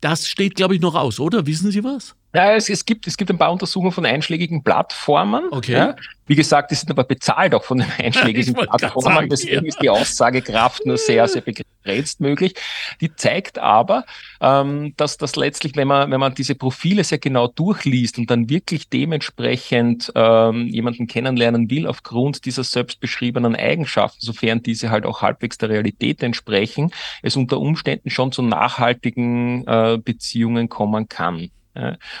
[0.00, 1.46] Das steht, glaube ich, noch aus, oder?
[1.46, 2.14] Wissen Sie was?
[2.34, 5.44] Ja, es, es, gibt, es gibt ein paar Untersuchungen von einschlägigen Plattformen.
[5.50, 5.72] Okay.
[5.72, 5.96] Ja.
[6.26, 9.14] Wie gesagt, die sind aber bezahlt auch von den einschlägigen Plattformen.
[9.14, 9.68] Sagen, Deswegen ja.
[9.68, 12.54] ist die Aussagekraft nur sehr, sehr begrenzt möglich.
[13.00, 14.04] Die zeigt aber,
[14.40, 18.48] ähm, dass das letztlich, wenn man, wenn man diese Profile sehr genau durchliest und dann
[18.48, 25.58] wirklich dementsprechend ähm, jemanden kennenlernen will aufgrund dieser selbstbeschriebenen Eigenschaften, sofern diese halt auch halbwegs
[25.58, 26.90] der Realität entsprechen,
[27.22, 31.50] es unter Umständen schon zu nachhaltigen äh, Beziehungen kommen kann.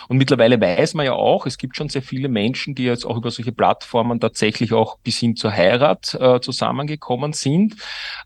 [0.08, 3.16] Und mittlerweile weiß man ja auch, es gibt schon sehr viele Menschen, die jetzt auch
[3.16, 7.76] über solche Plattformen tatsächlich auch bis hin zur Heirat äh, zusammengekommen sind.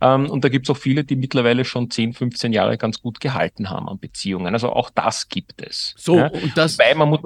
[0.00, 3.20] Ähm, und da gibt es auch viele, die mittlerweile schon 10, 15 Jahre ganz gut
[3.20, 4.54] gehalten haben an Beziehungen.
[4.54, 5.94] Also auch das gibt es.
[5.96, 6.28] So, ja.
[6.28, 6.78] und das.
[6.96, 7.20] Man muss,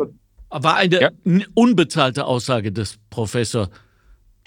[0.51, 1.11] War eine ja.
[1.55, 3.69] unbezahlte Aussage des Professors.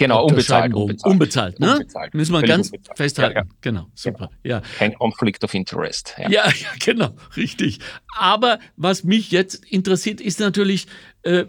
[0.01, 0.73] Genau, unbezahlt.
[0.73, 1.73] Unbezahlt, unbezahlt, ne?
[1.73, 2.13] Unbezahlt.
[2.15, 2.97] Müssen wir ganz unbezahlt.
[2.97, 3.35] festhalten.
[3.35, 3.49] Ja, ja.
[3.61, 4.31] Genau, super.
[4.41, 4.55] Genau.
[4.55, 4.61] Ja.
[4.77, 6.15] Kein Conflict of Interest.
[6.17, 6.29] Ja.
[6.29, 7.79] ja, genau, richtig.
[8.17, 10.87] Aber was mich jetzt interessiert, ist natürlich,
[11.21, 11.45] äh,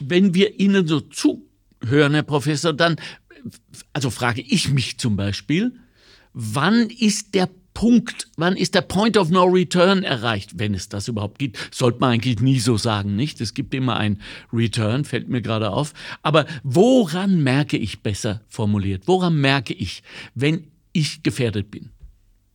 [0.00, 2.96] wenn wir Ihnen so zuhören, Herr Professor, dann,
[3.92, 5.72] also frage ich mich zum Beispiel,
[6.32, 11.06] wann ist der Punkt, wann ist der Point of No Return erreicht, wenn es das
[11.06, 11.68] überhaupt gibt?
[11.72, 13.40] Sollte man eigentlich nie so sagen, nicht?
[13.40, 14.20] Es gibt immer ein
[14.52, 15.94] Return, fällt mir gerade auf.
[16.24, 19.04] Aber woran merke ich besser formuliert?
[19.06, 20.02] Woran merke ich,
[20.34, 21.90] wenn ich gefährdet bin?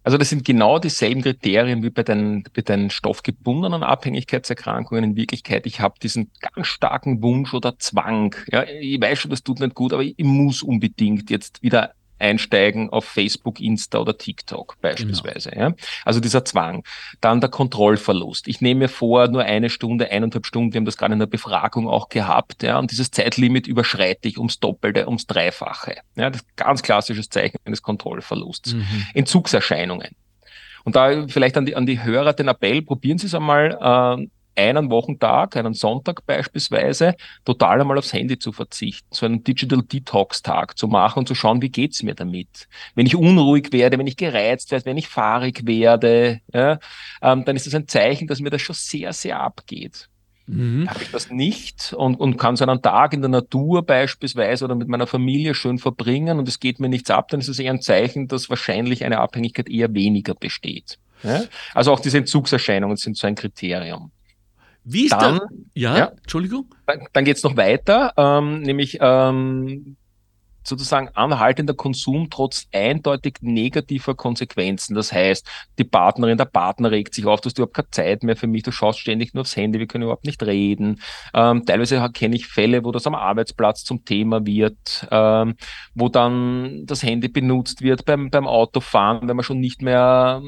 [0.04, 5.06] Also das sind genau dieselben Kriterien wie bei den, bei den stoffgebundenen Abhängigkeitserkrankungen.
[5.06, 8.36] In Wirklichkeit, ich habe diesen ganz starken Wunsch oder Zwang.
[8.52, 12.90] Ja, ich weiß schon, das tut nicht gut, aber ich muss unbedingt jetzt wieder einsteigen
[12.90, 15.52] auf Facebook, Insta oder TikTok beispielsweise.
[15.52, 15.70] Genau.
[15.70, 15.76] Ja?
[16.06, 16.84] Also dieser Zwang.
[17.22, 18.48] Dann der Kontrollverlust.
[18.48, 21.28] Ich nehme mir vor, nur eine Stunde, eineinhalb Stunden, wir haben das gerade in der
[21.28, 25.98] Befragung auch gehabt, ja, und dieses Zeitlimit überschreite ich ums Doppelte, ums Dreifache.
[26.16, 28.74] Ja, das ist ganz klassisches Zeichen eines Kontrollverlusts.
[28.74, 29.06] Mhm.
[29.14, 30.16] Entzugserscheinungen.
[30.84, 33.78] Und da vielleicht an die, an die Hörer den Appell, probieren Sie es einmal,
[34.20, 39.82] äh, einen Wochentag, einen Sonntag beispielsweise, total einmal aufs Handy zu verzichten, so einen Digital
[39.82, 42.68] Detox Tag zu machen und zu schauen, wie geht's mir damit?
[42.96, 46.80] Wenn ich unruhig werde, wenn ich gereizt werde, wenn ich fahrig werde, ja,
[47.22, 50.10] ähm, dann ist das ein Zeichen, dass mir das schon sehr, sehr abgeht.
[50.46, 50.90] Mhm.
[50.90, 54.76] Habe ich das nicht und, und kann so einen Tag in der Natur beispielsweise oder
[54.76, 57.72] mit meiner Familie schön verbringen und es geht mir nichts ab, dann ist es eher
[57.72, 60.98] ein Zeichen, dass wahrscheinlich eine Abhängigkeit eher weniger besteht.
[61.24, 61.44] Ja?
[61.74, 64.12] Also auch diese Entzugserscheinungen sind so ein Kriterium.
[64.84, 65.40] Wie ist dann?
[65.74, 66.74] Ja, ja, Entschuldigung.
[66.86, 69.96] Dann, dann geht es noch weiter, ähm, nämlich ähm,
[70.64, 74.96] sozusagen anhaltender Konsum trotz eindeutig negativer Konsequenzen.
[74.96, 78.36] Das heißt, die Partnerin, der Partner regt sich auf, du hast überhaupt keine Zeit mehr
[78.36, 81.02] für mich, du schaust ständig nur aufs Handy, wir können überhaupt nicht reden.
[81.34, 85.56] Ähm, teilweise kenne ich Fälle, wo das am Arbeitsplatz zum Thema wird, ähm,
[85.94, 90.42] wo dann das Handy benutzt wird beim, beim Autofahren, wenn man schon nicht mehr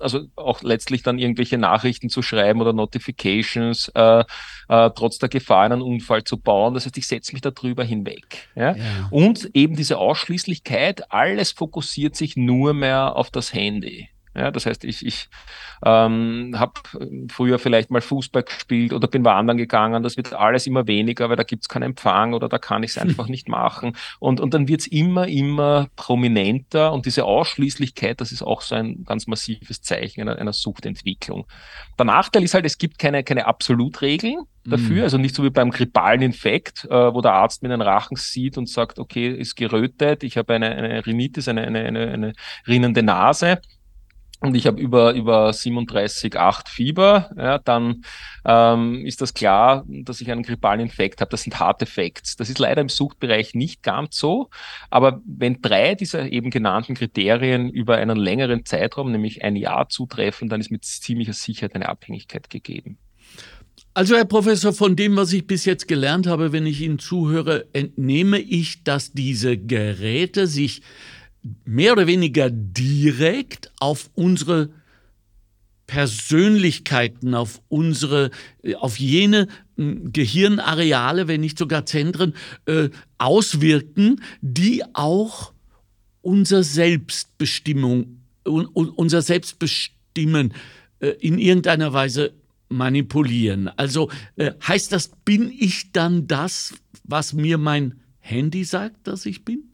[0.00, 4.24] also auch letztlich dann irgendwelche Nachrichten zu schreiben oder Notifications, äh,
[4.68, 6.74] äh, trotz der Gefahr, einen Unfall zu bauen.
[6.74, 8.48] Das heißt, ich setze mich darüber hinweg.
[8.54, 8.76] Ja?
[8.76, 9.08] ja?
[9.10, 14.08] Und eben diese Ausschließlichkeit, alles fokussiert sich nur mehr auf das Handy.
[14.38, 15.28] Ja, das heißt, ich, ich
[15.84, 16.72] ähm, habe
[17.28, 20.02] früher vielleicht mal Fußball gespielt oder bin wandern gegangen.
[20.02, 22.92] Das wird alles immer weniger, weil da gibt es keinen Empfang oder da kann ich
[22.92, 23.96] es einfach nicht machen.
[24.20, 26.92] Und, und dann wird es immer, immer prominenter.
[26.92, 31.46] Und diese Ausschließlichkeit, das ist auch so ein ganz massives Zeichen einer, einer Suchtentwicklung.
[31.98, 34.96] Der Nachteil ist halt, es gibt keine, keine Absolutregeln dafür.
[34.96, 35.02] Mhm.
[35.02, 38.58] Also nicht so wie beim grippalen Infekt, äh, wo der Arzt mir den Rachen sieht
[38.58, 42.32] und sagt, okay, ist gerötet, ich habe eine, eine Rhinitis, eine, eine, eine, eine
[42.66, 43.60] rinnende Nase
[44.40, 48.02] und ich habe über, über 37,8 Fieber, ja, dann
[48.44, 51.30] ähm, ist das klar, dass ich einen grippalen Infekt habe.
[51.30, 52.36] Das sind harte Facts.
[52.36, 54.48] Das ist leider im Suchtbereich nicht ganz so.
[54.90, 60.48] Aber wenn drei dieser eben genannten Kriterien über einen längeren Zeitraum, nämlich ein Jahr zutreffen,
[60.48, 62.98] dann ist mit ziemlicher Sicherheit eine Abhängigkeit gegeben.
[63.94, 67.66] Also, Herr Professor, von dem, was ich bis jetzt gelernt habe, wenn ich Ihnen zuhöre,
[67.72, 70.82] entnehme ich, dass diese Geräte sich
[71.64, 74.70] mehr oder weniger direkt auf unsere
[75.86, 78.30] Persönlichkeiten, auf unsere,
[78.76, 82.34] auf jene hm, Gehirnareale, wenn nicht sogar Zentren,
[82.66, 85.52] äh, auswirken, die auch
[86.20, 90.52] unser Selbstbestimmung, unser Selbstbestimmen
[91.00, 92.34] äh, in irgendeiner Weise
[92.68, 93.68] manipulieren.
[93.68, 96.74] Also äh, heißt das, bin ich dann das,
[97.04, 99.67] was mir mein Handy sagt, dass ich bin?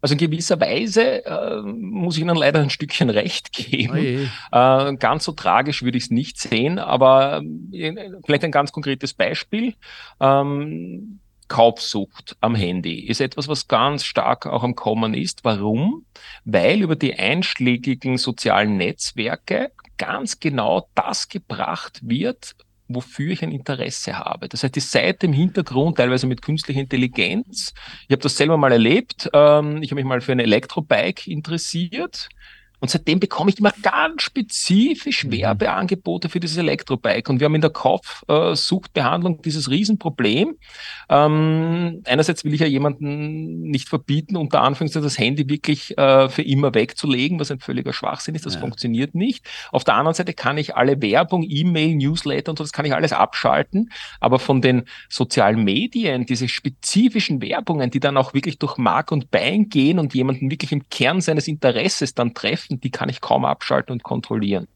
[0.00, 4.28] Also in gewisser Weise äh, muss ich Ihnen leider ein Stückchen recht geben.
[4.52, 8.72] Oh äh, ganz so tragisch würde ich es nicht sehen, aber äh, vielleicht ein ganz
[8.72, 9.74] konkretes Beispiel.
[10.20, 15.44] Ähm, Kaufsucht am Handy ist etwas, was ganz stark auch am Kommen ist.
[15.44, 16.06] Warum?
[16.44, 22.54] Weil über die einschlägigen sozialen Netzwerke ganz genau das gebracht wird,
[22.92, 24.48] wofür ich ein Interesse habe.
[24.48, 27.72] Das heißt, die Seite im Hintergrund, teilweise mit künstlicher Intelligenz.
[28.08, 29.30] Ich habe das selber mal erlebt.
[29.32, 32.28] Ähm, ich habe mich mal für ein Elektrobike interessiert
[32.80, 35.32] und seitdem bekomme ich immer ganz spezifisch mhm.
[35.32, 37.30] Werbeangebote für dieses Elektrobike.
[37.30, 40.56] Und wir haben in der Kaufsuchtbehandlung dieses Riesenproblem.
[41.08, 46.42] Ähm, einerseits will ich ja jemanden nicht verbieten, unter Anführungszeichen das Handy wirklich äh, für
[46.42, 48.46] immer wegzulegen, was ein völliger Schwachsinn ist.
[48.46, 48.60] Das ja.
[48.60, 49.46] funktioniert nicht.
[49.72, 52.94] Auf der anderen Seite kann ich alle Werbung, E-Mail, Newsletter und so, das kann ich
[52.94, 53.90] alles abschalten.
[54.20, 59.30] Aber von den sozialen Medien, diese spezifischen Werbungen, die dann auch wirklich durch Mark und
[59.30, 63.20] Bein gehen und jemanden wirklich im Kern seines Interesses dann treffen, Nachrichten, die kann ich
[63.20, 64.68] kaum abschalten und kontrollieren.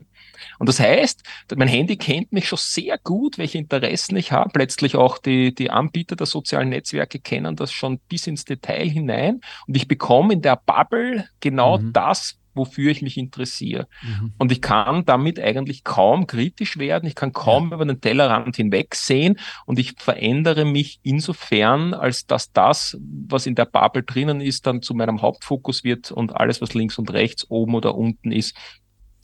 [0.58, 1.22] Und das heißt,
[1.56, 4.58] mein Handy kennt mich schon sehr gut, welche Interessen ich habe.
[4.58, 9.40] Letztlich auch die, die Anbieter der sozialen Netzwerke kennen das schon bis ins Detail hinein.
[9.66, 11.92] Und ich bekomme in der Bubble genau mhm.
[11.92, 13.86] das, wofür ich mich interessiere.
[14.02, 14.32] Mhm.
[14.38, 17.76] Und ich kann damit eigentlich kaum kritisch werden, ich kann kaum ja.
[17.76, 23.66] über den Tellerrand hinwegsehen und ich verändere mich insofern, als dass das, was in der
[23.66, 27.74] Bubble drinnen ist, dann zu meinem Hauptfokus wird und alles, was links und rechts, oben
[27.74, 28.56] oder unten ist,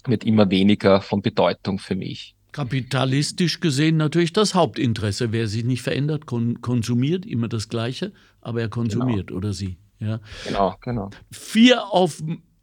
[0.07, 2.35] wird immer weniger von Bedeutung für mich.
[2.53, 5.31] Kapitalistisch gesehen natürlich das Hauptinteresse.
[5.31, 9.39] Wer sich nicht verändert, kon konsumiert immer das Gleiche, aber er konsumiert genau.
[9.39, 9.79] oder sie.
[10.01, 10.21] Ja.
[10.47, 11.11] Genau, genau.
[11.31, 12.21] Fear of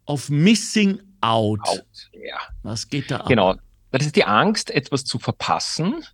[0.08, 1.60] of Missing Out.
[1.68, 2.38] out ja.
[2.62, 3.26] Was geht da ab?
[3.26, 3.56] Genau.
[3.90, 6.04] Das ist die Angst, etwas zu verpassen.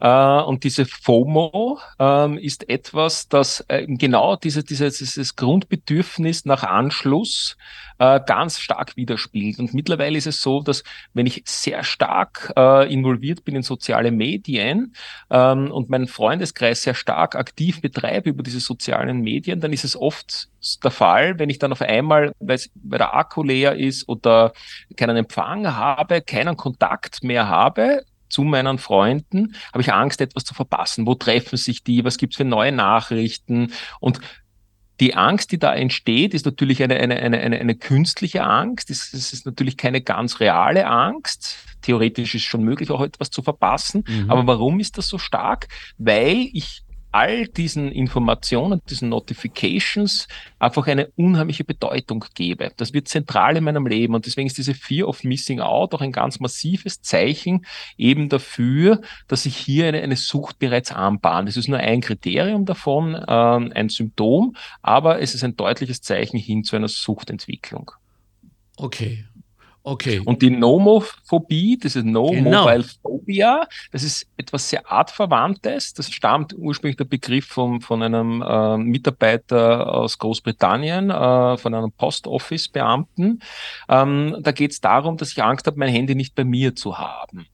[0.00, 6.62] Äh, und diese FOMO ähm, ist etwas, das äh, genau diese, dieses, dieses Grundbedürfnis nach
[6.62, 7.56] Anschluss
[7.98, 9.58] äh, ganz stark widerspiegelt.
[9.58, 14.94] Und mittlerweile ist es so, dass wenn ich sehr stark involviert bin in soziale Medien
[15.30, 19.96] ähm, und meinen Freundeskreis sehr stark aktiv betreibe über diese sozialen Medien, dann ist es
[19.96, 20.48] oft
[20.82, 24.52] der Fall, wenn ich dann auf einmal, weil der Akku leer ist oder
[24.96, 28.04] keinen Empfang habe, keinen Kontakt mehr habe,
[28.34, 31.06] zu meinen Freunden, habe ich Angst, etwas zu verpassen.
[31.06, 32.04] Wo treffen sich die?
[32.04, 33.72] Was gibt's für neue Nachrichten?
[34.00, 34.18] Und
[35.00, 38.90] die Angst, die da entsteht, ist natürlich eine, eine, eine, eine, eine künstliche Angst.
[38.90, 41.58] Es, es ist natürlich keine ganz reale Angst.
[41.82, 44.04] Theoretisch ist schon möglich, auch etwas zu verpassen.
[44.06, 44.30] Mhm.
[44.30, 45.68] Aber warum ist das so stark?
[45.96, 46.82] Weil ich
[47.14, 50.26] all diesen Informationen, diesen Notifications
[50.58, 52.72] einfach eine unheimliche Bedeutung gebe.
[52.76, 56.00] Das wird zentral in meinem Leben und deswegen ist diese Fear of Missing Out auch
[56.00, 61.48] ein ganz massives Zeichen eben dafür, dass sich hier eine, eine Sucht bereits anbahnt.
[61.48, 66.36] Das ist nur ein Kriterium davon, äh, ein Symptom, aber es ist ein deutliches Zeichen
[66.36, 67.92] hin zu einer Suchtentwicklung.
[68.76, 69.24] Okay,
[69.86, 70.22] Okay.
[70.24, 72.64] Und die Nomophobie, das ist No genau.
[72.64, 75.92] Mobile Phobia, das ist etwas sehr artverwandtes.
[75.92, 81.92] Das stammt ursprünglich der Begriff vom, von einem äh, Mitarbeiter aus Großbritannien, äh, von einem
[81.92, 83.40] Post Office Beamten.
[83.90, 86.96] Ähm, da geht es darum, dass ich Angst habe, mein Handy nicht bei mir zu
[86.96, 87.46] haben.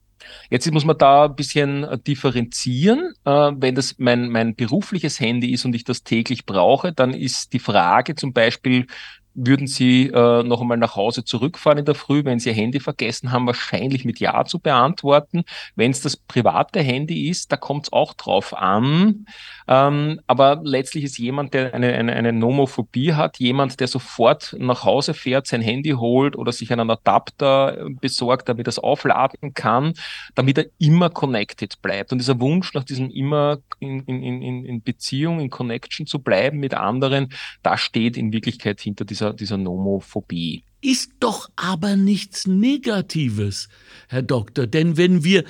[0.50, 3.12] Jetzt muss man da ein bisschen differenzieren.
[3.24, 7.52] Äh, wenn das mein, mein berufliches Handy ist und ich das täglich brauche, dann ist
[7.52, 8.86] die Frage zum Beispiel,
[9.34, 12.80] würden Sie äh, noch einmal nach Hause zurückfahren in der Früh, wenn Sie Ihr Handy
[12.80, 15.44] vergessen haben, wahrscheinlich mit Ja zu beantworten.
[15.76, 19.26] Wenn es das private Handy ist, da kommt es auch drauf an.
[19.68, 24.84] Ähm, aber letztlich ist jemand, der eine, eine, eine Nomophobie hat, jemand, der sofort nach
[24.84, 29.94] Hause fährt, sein Handy holt oder sich einen Adapter besorgt, damit er es aufladen kann,
[30.34, 32.12] damit er immer connected bleibt.
[32.12, 36.74] Und dieser Wunsch nach diesem immer in, in, in, Beziehung, in Connection zu bleiben mit
[36.74, 40.64] anderen, da steht in Wirklichkeit hinter dieser dieser, dieser Nomophobie.
[40.80, 43.68] Ist doch aber nichts Negatives,
[44.08, 45.44] Herr Doktor, denn wenn wir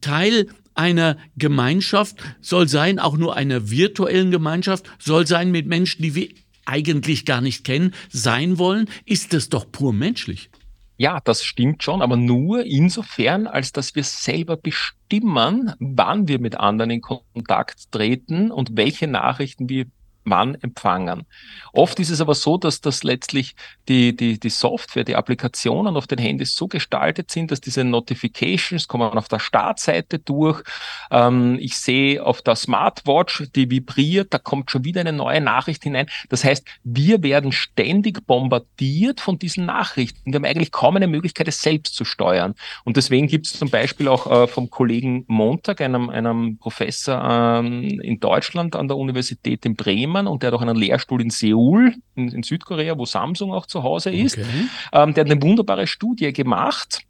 [0.00, 6.14] Teil einer Gemeinschaft soll sein, auch nur einer virtuellen Gemeinschaft, soll sein mit Menschen, die
[6.14, 6.28] wir
[6.66, 10.50] eigentlich gar nicht kennen, sein wollen, ist das doch pur menschlich.
[10.98, 16.58] Ja, das stimmt schon, aber nur insofern, als dass wir selber bestimmen, wann wir mit
[16.58, 19.86] anderen in Kontakt treten und welche Nachrichten wir
[20.26, 21.24] wann empfangen.
[21.72, 23.54] Oft ist es aber so, dass das letztlich
[23.88, 28.88] die, die, die Software, die Applikationen auf den Handys so gestaltet sind, dass diese Notifications
[28.88, 30.62] kommen auf der Startseite durch.
[31.10, 35.84] Ähm, ich sehe auf der Smartwatch, die vibriert, da kommt schon wieder eine neue Nachricht
[35.84, 36.08] hinein.
[36.28, 40.32] Das heißt, wir werden ständig bombardiert von diesen Nachrichten.
[40.32, 42.54] Wir haben eigentlich kaum eine Möglichkeit, es selbst zu steuern.
[42.84, 47.22] Und deswegen gibt es zum Beispiel auch äh, vom Kollegen Montag, einem, einem Professor
[47.60, 51.20] ähm, in Deutschland an der Universität in Bremen, Unternehmern und der hat auch einen Lehrstuhl
[51.20, 54.38] in Seoul, in, in Südkorea, wo Samsung auch zu Hause ist.
[54.38, 54.46] Okay.
[54.92, 57.02] Ähm, der hat eine wunderbare Studie gemacht.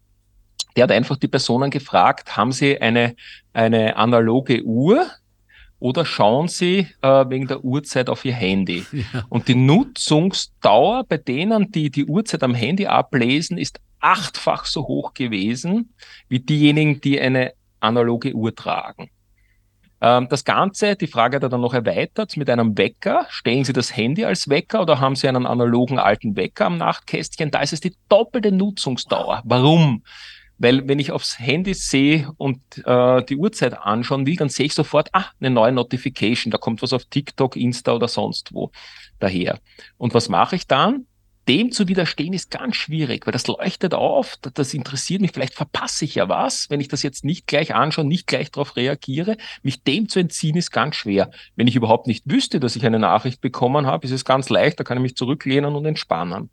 [0.76, 3.14] Der hat einfach die Personen gefragt, haben sie eine,
[3.52, 5.06] eine analoge Uhr,
[5.78, 8.86] oder schauen Sie äh, wegen der Uhrzeit auf Ihr Handy.
[8.92, 9.26] Ja.
[9.28, 15.12] Und die Nutzungsdauer bei denen, die die Uhrzeit am Handy ablesen, ist achtfach so hoch
[15.12, 15.92] gewesen
[16.30, 19.10] wie diejenigen, die eine analoge Uhr tragen.
[20.00, 23.26] Ähm, das Ganze, die Frage hat er dann noch erweitert mit einem Wecker.
[23.28, 27.50] Stellen Sie das Handy als Wecker oder haben Sie einen analogen alten Wecker am Nachtkästchen?
[27.50, 29.42] Da ist es die doppelte Nutzungsdauer.
[29.44, 30.02] Warum?
[30.58, 34.74] Weil wenn ich aufs Handy sehe und äh, die Uhrzeit anschauen will, dann sehe ich
[34.74, 38.70] sofort, ah, eine neue Notification, da kommt was auf TikTok, Insta oder sonst wo
[39.18, 39.58] daher.
[39.98, 41.06] Und was mache ich dann?
[41.48, 46.04] Dem zu widerstehen ist ganz schwierig, weil das leuchtet auf, das interessiert mich, vielleicht verpasse
[46.04, 49.36] ich ja was, wenn ich das jetzt nicht gleich anschaue, nicht gleich darauf reagiere.
[49.62, 51.30] Mich dem zu entziehen ist ganz schwer.
[51.54, 54.80] Wenn ich überhaupt nicht wüsste, dass ich eine Nachricht bekommen habe, ist es ganz leicht,
[54.80, 56.50] da kann ich mich zurücklehnen und entspannen.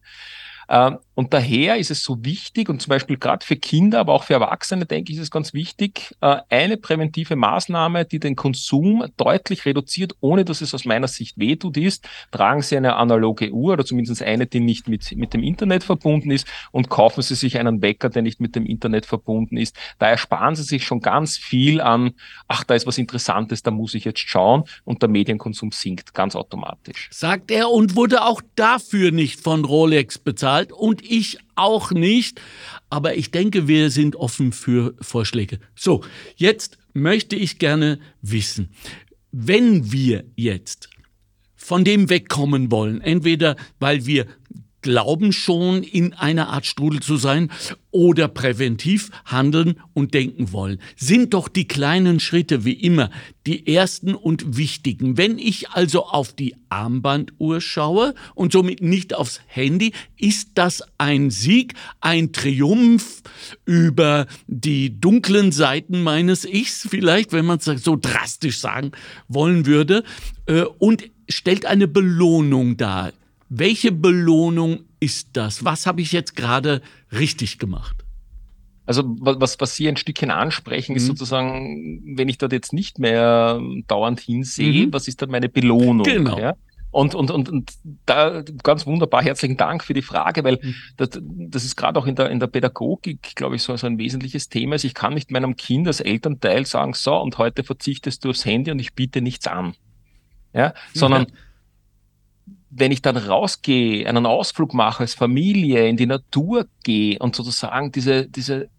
[0.69, 4.23] Ähm, und daher ist es so wichtig und zum Beispiel gerade für Kinder, aber auch
[4.23, 9.05] für Erwachsene, denke ich, ist es ganz wichtig, äh, eine präventive Maßnahme, die den Konsum
[9.17, 13.73] deutlich reduziert, ohne dass es aus meiner Sicht wehtut, ist, tragen Sie eine analoge Uhr
[13.73, 17.59] oder zumindest eine, die nicht mit, mit dem Internet verbunden ist und kaufen Sie sich
[17.59, 19.75] einen Wecker, der nicht mit dem Internet verbunden ist.
[19.99, 22.13] Da ersparen Sie sich schon ganz viel an,
[22.47, 26.35] ach, da ist was Interessantes, da muss ich jetzt schauen und der Medienkonsum sinkt ganz
[26.35, 27.09] automatisch.
[27.11, 32.41] Sagt er und wurde auch dafür nicht von Rolex bezahlt und ich auch nicht.
[32.89, 35.59] Aber ich denke, wir sind offen für Vorschläge.
[35.75, 36.03] So,
[36.35, 38.69] jetzt möchte ich gerne wissen,
[39.31, 40.89] wenn wir jetzt
[41.55, 44.27] von dem wegkommen wollen, entweder weil wir
[44.83, 47.49] glauben schon in einer Art Strudel zu sein
[47.89, 50.79] oder präventiv handeln und denken wollen.
[50.95, 53.09] Sind doch die kleinen Schritte wie immer
[53.47, 55.17] die ersten und wichtigen.
[55.17, 61.29] Wenn ich also auf die Armbanduhr schaue und somit nicht aufs Handy, ist das ein
[61.29, 63.21] Sieg, ein Triumph
[63.65, 68.91] über die dunklen Seiten meines Ichs, vielleicht, wenn man es so drastisch sagen
[69.27, 70.03] wollen würde,
[70.45, 73.11] äh, und stellt eine Belohnung dar.
[73.55, 75.63] Welche Belohnung ist das?
[75.63, 76.81] Was habe ich jetzt gerade
[77.11, 78.03] richtig gemacht?
[78.87, 81.07] Also was, was Sie ein Stückchen ansprechen, ist mhm.
[81.09, 84.93] sozusagen, wenn ich dort jetzt nicht mehr dauernd hinsehe, mhm.
[84.93, 86.03] was ist dann meine Belohnung?
[86.03, 86.39] Genau.
[86.39, 86.55] Ja?
[86.89, 87.73] Und, und, und, und
[88.07, 90.75] da ganz wunderbar, herzlichen Dank für die Frage, weil mhm.
[90.97, 93.99] das, das ist gerade auch in der, in der Pädagogik, glaube ich, so, so ein
[93.99, 94.73] wesentliches Thema.
[94.73, 98.45] Also ich kann nicht meinem Kind als Elternteil sagen, so, und heute verzichtest du aufs
[98.45, 99.75] Handy und ich biete nichts an.
[100.55, 101.35] Ja, sondern ja
[102.75, 107.91] wenn ich dann rausgehe, einen Ausflug mache als Familie, in die Natur gehe und sozusagen
[107.91, 108.69] diese, diese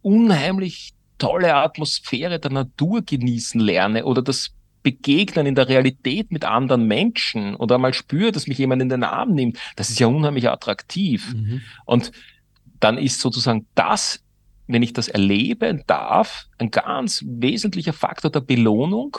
[0.00, 6.86] unheimlich tolle Atmosphäre der Natur genießen lerne oder das Begegnen in der Realität mit anderen
[6.86, 10.48] Menschen oder mal spüre, dass mich jemand in den Arm nimmt, das ist ja unheimlich
[10.48, 11.34] attraktiv.
[11.34, 11.60] Mhm.
[11.84, 12.10] Und
[12.80, 14.24] dann ist sozusagen das,
[14.66, 19.16] wenn ich das erleben darf, ein ganz wesentlicher Faktor der Belohnung,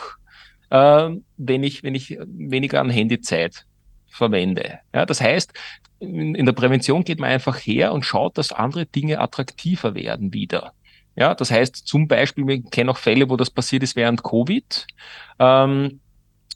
[0.69, 3.65] äh, wenn ich, wenn ich weniger an Handyzeit
[4.13, 4.79] verwende.
[4.93, 5.53] Ja, das heißt,
[5.99, 10.33] in, in der Prävention geht man einfach her und schaut, dass andere Dinge attraktiver werden
[10.33, 10.73] wieder.
[11.15, 14.87] Ja, das heißt zum Beispiel, wir kennen auch Fälle, wo das passiert ist während Covid,
[15.39, 15.99] ähm,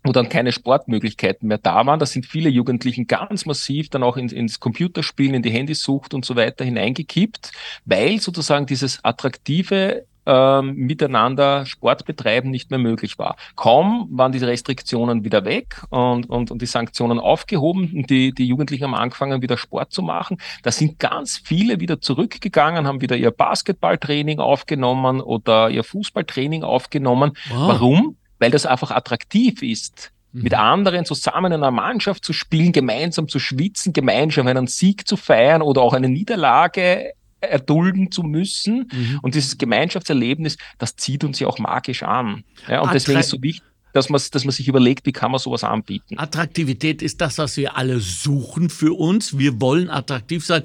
[0.03, 1.99] wo dann keine Sportmöglichkeiten mehr da waren.
[1.99, 6.25] Da sind viele Jugendlichen ganz massiv dann auch ins, ins Computerspielen, in die Handysucht und
[6.25, 7.51] so weiter hineingekippt,
[7.85, 13.37] weil sozusagen dieses attraktive ähm, miteinander Sport betreiben nicht mehr möglich war.
[13.55, 18.45] Kaum waren diese Restriktionen wieder weg und, und, und die Sanktionen aufgehoben und die, die
[18.45, 20.37] Jugendlichen haben angefangen, wieder Sport zu machen.
[20.63, 27.31] Da sind ganz viele wieder zurückgegangen, haben wieder ihr Basketballtraining aufgenommen oder ihr Fußballtraining aufgenommen.
[27.49, 27.67] Wow.
[27.69, 28.17] Warum?
[28.37, 30.43] Weil das einfach attraktiv ist mhm.
[30.43, 35.15] mit anderen zusammen in einer Mannschaft zu spielen, gemeinsam zu schwitzen, gemeinsam einen Sieg zu
[35.15, 38.89] feiern oder auch eine Niederlage erdulden zu müssen.
[38.91, 39.19] Mhm.
[39.21, 42.43] Und dieses Gemeinschaftserlebnis, das zieht uns ja auch magisch an.
[42.67, 43.63] Ja, und deswegen ist es so wichtig,
[43.93, 46.19] dass man, dass man sich überlegt, wie kann man sowas anbieten.
[46.19, 49.37] Attraktivität ist das, was wir alle suchen für uns.
[49.37, 50.63] Wir wollen attraktiv sein.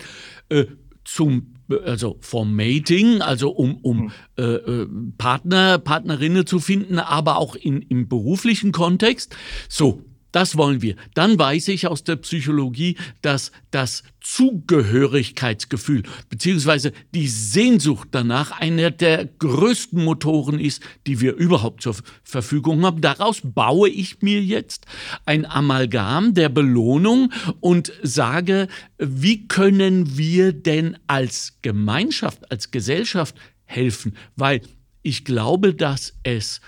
[0.48, 0.66] Äh,
[1.04, 1.48] zum
[1.86, 4.12] also vom Mating, also um, um mhm.
[4.36, 9.34] äh, äh, Partner, Partnerinnen zu finden, aber auch in, im beruflichen Kontext.
[9.68, 10.96] So, das wollen wir.
[11.14, 19.26] Dann weiß ich aus der Psychologie, dass das Zugehörigkeitsgefühl beziehungsweise die Sehnsucht danach einer der
[19.26, 23.00] größten Motoren ist, die wir überhaupt zur Verfügung haben.
[23.00, 24.86] Daraus baue ich mir jetzt
[25.26, 28.68] ein Amalgam der Belohnung und sage,
[28.98, 34.16] wie können wir denn als Gemeinschaft, als Gesellschaft helfen?
[34.36, 34.62] Weil
[35.02, 36.60] ich glaube, dass es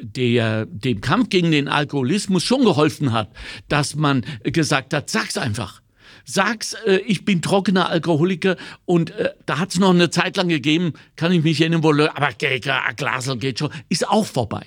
[0.00, 3.30] der dem Kampf gegen den Alkoholismus schon geholfen hat,
[3.68, 5.82] dass man gesagt hat, sag's einfach.
[6.24, 10.92] Sag's, äh, ich bin trockener Alkoholiker und äh, da hat's noch eine Zeit lang gegeben,
[11.16, 14.66] kann ich mich erinnern, wo aber ein Glasel geht schon, ist auch vorbei.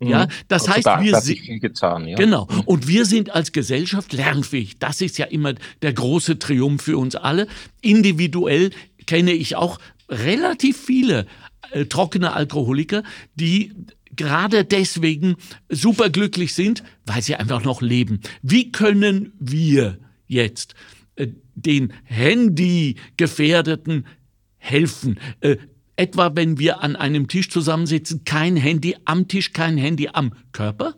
[0.00, 0.08] Mhm.
[0.08, 2.16] Ja, das heißt, wir sind getan, ja.
[2.16, 4.78] genau und wir sind als Gesellschaft lernfähig.
[4.78, 7.46] Das ist ja immer der große Triumph für uns alle.
[7.80, 8.70] Individuell
[9.06, 11.26] kenne ich auch relativ viele
[11.70, 13.02] äh, trockene Alkoholiker,
[13.34, 13.72] die
[14.16, 15.36] gerade deswegen
[15.68, 18.20] superglücklich sind, weil sie einfach noch leben.
[18.42, 20.74] Wie können wir jetzt
[21.16, 24.06] äh, den Handy-Gefährdeten
[24.58, 25.18] helfen?
[25.40, 25.56] Äh,
[25.96, 30.94] etwa wenn wir an einem Tisch zusammensitzen, kein Handy am Tisch, kein Handy am Körper?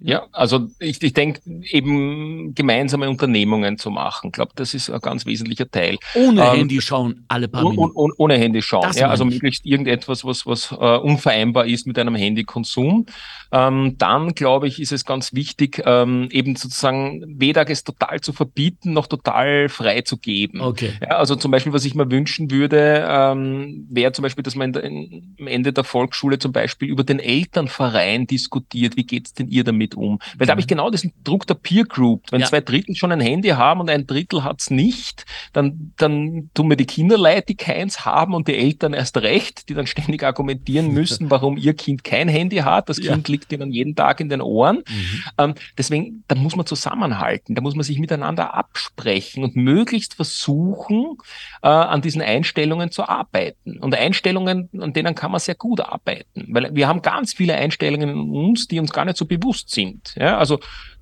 [0.00, 1.40] Ja, also ich, ich denke
[1.70, 4.28] eben gemeinsame Unternehmungen zu machen.
[4.28, 5.98] Ich glaube, das ist ein ganz wesentlicher Teil.
[6.14, 7.92] Ohne ähm, Handy schauen, alle paar Minuten.
[7.96, 12.14] Un, ohne Handy schauen, ja, also möglichst irgendetwas, was, was uh, unvereinbar ist mit einem
[12.14, 13.06] Handykonsum.
[13.50, 18.32] Ähm, dann, glaube ich, ist es ganz wichtig, ähm, eben sozusagen weder es total zu
[18.32, 20.60] verbieten, noch total frei zu geben.
[20.60, 20.92] Okay.
[21.00, 24.76] Ja, also zum Beispiel, was ich mir wünschen würde, ähm, wäre zum Beispiel, dass man
[24.76, 29.87] am Ende der Volksschule zum Beispiel über den Elternverein diskutiert, wie geht's denn ihr damit
[29.94, 30.18] um?
[30.36, 32.24] Weil da habe ich genau diesen Druck der Peer Group.
[32.30, 32.46] Wenn ja.
[32.46, 36.76] zwei Drittel schon ein Handy haben und ein Drittel hat's nicht, dann, dann tun mir
[36.76, 40.88] die Kinder leid, die keins haben und die Eltern erst recht, die dann ständig argumentieren
[40.92, 42.88] müssen, warum ihr Kind kein Handy hat.
[42.88, 44.78] Das Kind ja liegt ihnen jeden Tag in den Ohren.
[44.78, 45.22] Mhm.
[45.38, 51.16] Ähm, deswegen, da muss man zusammenhalten, da muss man sich miteinander absprechen und möglichst versuchen,
[51.62, 53.78] äh, an diesen Einstellungen zu arbeiten.
[53.78, 58.08] Und Einstellungen, an denen kann man sehr gut arbeiten, weil wir haben ganz viele Einstellungen
[58.08, 59.77] in uns, die uns gar nicht so bewusst sind.
[60.16, 60.58] Ja, also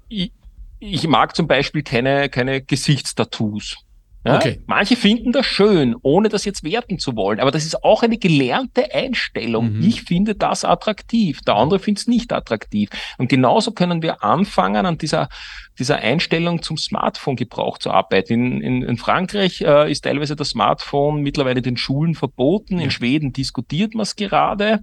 [0.09, 0.33] ich,
[0.79, 3.77] ich mag zum Beispiel keine, keine Gesichtstattoos.
[4.27, 4.37] Ja?
[4.37, 4.61] Okay.
[4.67, 7.39] Manche finden das schön, ohne das jetzt werten zu wollen.
[7.39, 9.75] Aber das ist auch eine gelernte Einstellung.
[9.75, 9.83] Mhm.
[9.83, 11.43] Ich finde das attraktiv.
[11.43, 12.91] Der andere findet es nicht attraktiv.
[13.19, 15.29] Und genauso können wir anfangen, an dieser,
[15.79, 18.33] dieser Einstellung zum Smartphone-Gebrauch zu arbeiten.
[18.33, 22.81] In, in, in Frankreich äh, ist teilweise das Smartphone mittlerweile den Schulen verboten.
[22.81, 24.83] In Schweden diskutiert man es gerade.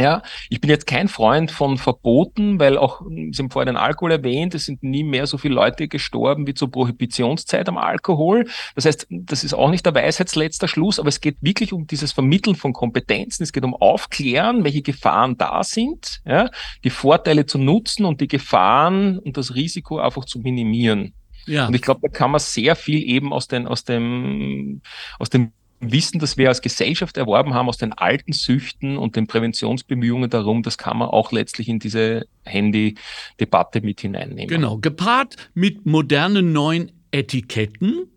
[0.00, 4.12] Ja, ich bin jetzt kein Freund von Verboten, weil auch, Sie haben vorhin den Alkohol
[4.12, 8.46] erwähnt, es sind nie mehr so viele Leute gestorben wie zur Prohibitionszeit am Alkohol.
[8.76, 12.12] Das heißt, das ist auch nicht der Weisheitsletzter Schluss, aber es geht wirklich um dieses
[12.12, 13.42] Vermitteln von Kompetenzen.
[13.42, 16.48] Es geht um Aufklären, welche Gefahren da sind, ja,
[16.84, 21.14] die Vorteile zu nutzen und die Gefahren und das Risiko einfach zu minimieren.
[21.46, 21.66] Ja.
[21.66, 24.82] Und ich glaube, da kann man sehr viel eben aus den, aus dem,
[25.18, 29.26] aus dem Wissen, das wir als Gesellschaft erworben haben aus den alten Süchten und den
[29.26, 34.48] Präventionsbemühungen darum, das kann man auch letztlich in diese Handy-Debatte mit hineinnehmen.
[34.48, 38.08] Genau, gepaart mit modernen neuen Etiketten,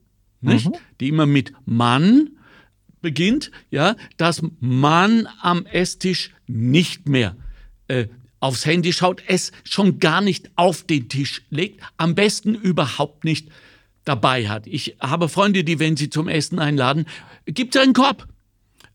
[0.42, 0.68] nicht?
[0.68, 0.76] Mhm.
[1.00, 2.32] die immer mit Mann
[3.02, 7.36] beginnt, ja, dass man am Esstisch nicht mehr
[7.88, 8.08] äh,
[8.40, 13.50] aufs Handy schaut, es schon gar nicht auf den Tisch legt, am besten überhaupt nicht
[14.06, 14.68] dabei hat.
[14.68, 17.06] Ich habe Freunde, die, wenn sie zum Essen einladen,
[17.46, 18.28] gibt es einen Korb.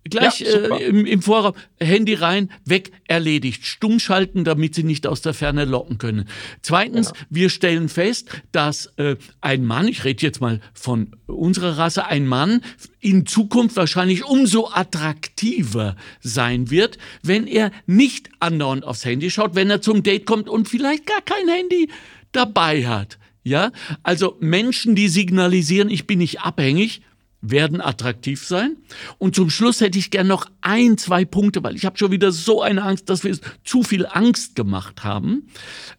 [0.08, 3.64] Gleich ja, äh, im, im Vorraum, Handy rein, weg, erledigt.
[3.64, 6.28] Stumm schalten, damit sie nicht aus der Ferne locken können.
[6.62, 7.26] Zweitens, genau.
[7.30, 12.26] wir stellen fest, dass äh, ein Mann, ich rede jetzt mal von unserer Rasse, ein
[12.26, 12.62] Mann
[13.00, 19.70] in Zukunft wahrscheinlich umso attraktiver sein wird, wenn er nicht andauernd aufs Handy schaut, wenn
[19.70, 21.90] er zum Date kommt und vielleicht gar kein Handy
[22.32, 23.18] dabei hat.
[23.46, 23.70] Ja,
[24.02, 27.02] also Menschen, die signalisieren, ich bin nicht abhängig,
[27.40, 28.76] werden attraktiv sein.
[29.18, 32.32] Und zum Schluss hätte ich gern noch ein, zwei Punkte, weil ich habe schon wieder
[32.32, 35.46] so eine Angst, dass wir zu viel Angst gemacht haben,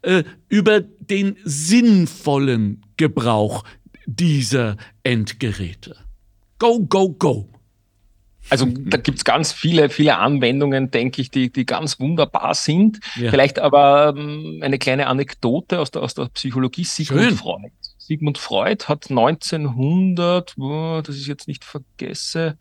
[0.02, 3.64] äh, über den sinnvollen Gebrauch
[4.06, 5.96] dieser Endgeräte.
[6.60, 7.48] Go, go, go.
[8.50, 13.00] Also da gibt's ganz viele, viele Anwendungen, denke ich, die, die ganz wunderbar sind.
[13.16, 13.30] Ja.
[13.30, 16.84] Vielleicht aber ähm, eine kleine Anekdote aus der, aus der Psychologie.
[16.84, 17.36] Sigmund Schön.
[17.36, 17.72] Freud.
[17.98, 22.58] Sigmund Freud hat 1900, oh, das ich jetzt nicht vergesse,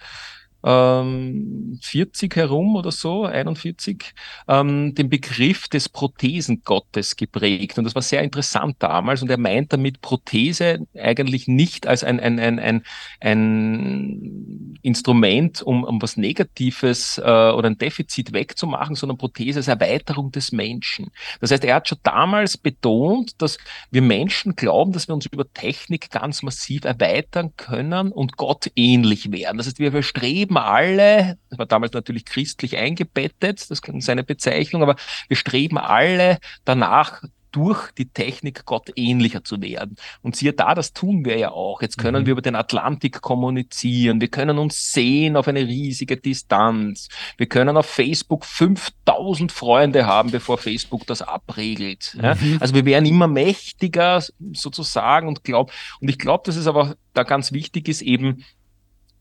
[0.67, 4.13] ähm, 40 herum oder so, 41,
[4.49, 7.79] ähm, den Begriff des Prothesengottes geprägt.
[7.79, 9.23] Und das war sehr interessant damals.
[9.23, 12.83] Und er meint damit Prothese eigentlich nicht als ein, ein, ein, ein,
[13.21, 20.33] ein Instrument, um, um was Negatives äh, oder ein Defizit wegzumachen, sondern Prothese als Erweiterung
[20.33, 21.13] des Menschen.
[21.41, 23.59] Das heißt, er hat schon damals betont, dass
[23.93, 29.31] wir Menschen glauben, dass wir uns über Technik ganz massiv erweitern können und Gott ähnlich
[29.31, 29.59] werden.
[29.59, 34.25] Das heißt, wir streben streben alle, das war damals natürlich christlich eingebettet, das ist seine
[34.25, 34.97] Bezeichnung, aber
[35.29, 39.97] wir streben alle danach, durch die Technik Gott ähnlicher zu werden.
[40.21, 41.81] Und siehe da, das tun wir ja auch.
[41.81, 42.27] Jetzt können mhm.
[42.27, 44.21] wir über den Atlantik kommunizieren.
[44.21, 47.09] Wir können uns sehen auf eine riesige Distanz.
[47.39, 52.15] Wir können auf Facebook 5000 Freunde haben, bevor Facebook das abregelt.
[52.19, 52.25] Mhm.
[52.25, 52.37] Ja?
[52.61, 57.23] Also wir werden immer mächtiger sozusagen und glaub, und ich glaube, dass es aber da
[57.23, 58.45] ganz wichtig ist, eben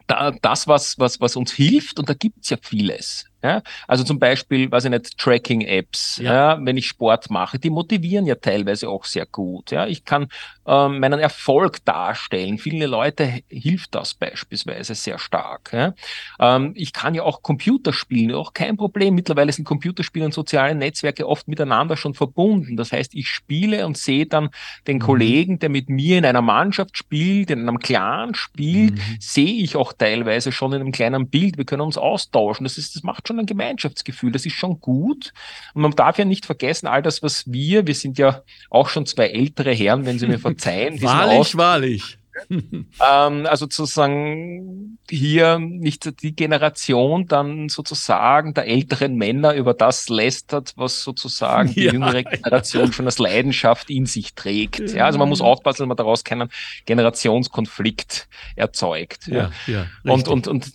[0.07, 3.25] da, das, was, was, was uns hilft, und da gibt's ja vieles.
[3.45, 3.61] Ja?
[3.87, 6.33] Also zum Beispiel, weiß ich nicht, Tracking-Apps, ja.
[6.33, 6.65] ja.
[6.65, 9.71] wenn ich Sport mache, die motivieren ja teilweise auch sehr gut.
[9.71, 9.85] Ja?
[9.85, 10.27] Ich kann
[10.65, 12.57] ähm, meinen Erfolg darstellen.
[12.57, 15.71] Viele Leute hilft das beispielsweise sehr stark.
[15.73, 15.93] Ja?
[16.39, 19.13] Ähm, ich kann ja auch Computer spielen, auch kein Problem.
[19.13, 22.77] Mittlerweile sind Computerspiele und soziale Netzwerke oft miteinander schon verbunden.
[22.77, 24.49] Das heißt, ich spiele und sehe dann
[24.87, 25.01] den mhm.
[25.01, 29.17] Kollegen, der mit mir in einer Mannschaft spielt, in einem Clan spielt, mhm.
[29.19, 31.57] sehe ich auch teilweise schon in einem kleinen Bild.
[31.57, 32.63] Wir können uns austauschen.
[32.63, 34.31] Das ist, das macht schon ein Gemeinschaftsgefühl.
[34.31, 35.33] Das ist schon gut.
[35.73, 39.05] Und man darf ja nicht vergessen, all das, was wir, wir sind ja auch schon
[39.05, 41.01] zwei ältere Herren, wenn Sie mir verzeihen.
[41.01, 42.17] wahrlich, wahrlich
[42.49, 50.73] ähm, also sozusagen hier nicht die Generation dann sozusagen der älteren Männer über das lästert,
[50.75, 54.93] was sozusagen die jüngere Generation schon als Leidenschaft in sich trägt.
[54.93, 56.49] Ja, also man muss aufpassen, dass man daraus keinen
[56.86, 59.27] Generationskonflikt erzeugt.
[59.27, 60.73] Ja, ja, und, und, und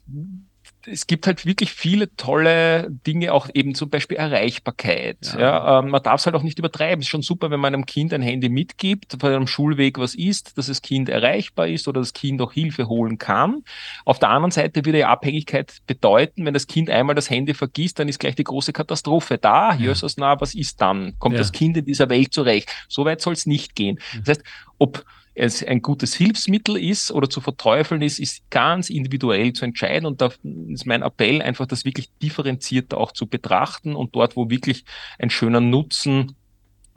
[0.90, 5.34] es gibt halt wirklich viele tolle Dinge, auch eben zum Beispiel Erreichbarkeit.
[5.34, 5.40] Ja.
[5.40, 7.00] ja ähm, man darf es halt auch nicht übertreiben.
[7.00, 10.14] Es ist schon super, wenn man einem Kind ein Handy mitgibt, bei einem Schulweg was
[10.14, 13.62] ist, dass das Kind erreichbar ist oder das Kind auch Hilfe holen kann.
[14.04, 17.98] Auf der anderen Seite würde ja Abhängigkeit bedeuten, wenn das Kind einmal das Handy vergisst,
[17.98, 19.74] dann ist gleich die große Katastrophe da.
[19.74, 19.90] Ja.
[19.90, 21.14] Jesus, na, was ist dann?
[21.18, 21.40] Kommt ja.
[21.40, 22.68] das Kind in dieser Welt zurecht?
[22.88, 23.98] So weit soll es nicht gehen.
[24.24, 24.44] Das heißt,
[24.78, 25.04] ob
[25.40, 30.04] es ein gutes Hilfsmittel ist oder zu verteufeln ist, ist ganz individuell zu entscheiden.
[30.04, 30.30] Und da
[30.68, 34.84] ist mein Appell einfach, das wirklich differenzierter auch zu betrachten und dort, wo wirklich
[35.18, 36.36] ein schöner Nutzen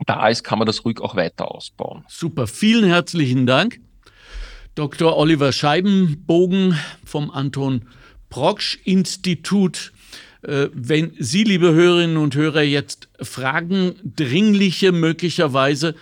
[0.04, 2.04] da ist, kann man das ruhig auch weiter ausbauen.
[2.06, 3.80] Super, vielen herzlichen Dank.
[4.74, 5.16] Dr.
[5.16, 7.86] Oliver Scheibenbogen vom Anton
[8.28, 9.92] Proksch Institut.
[10.42, 15.94] Äh, wenn Sie, liebe Hörerinnen und Hörer, jetzt Fragen dringliche möglicherweise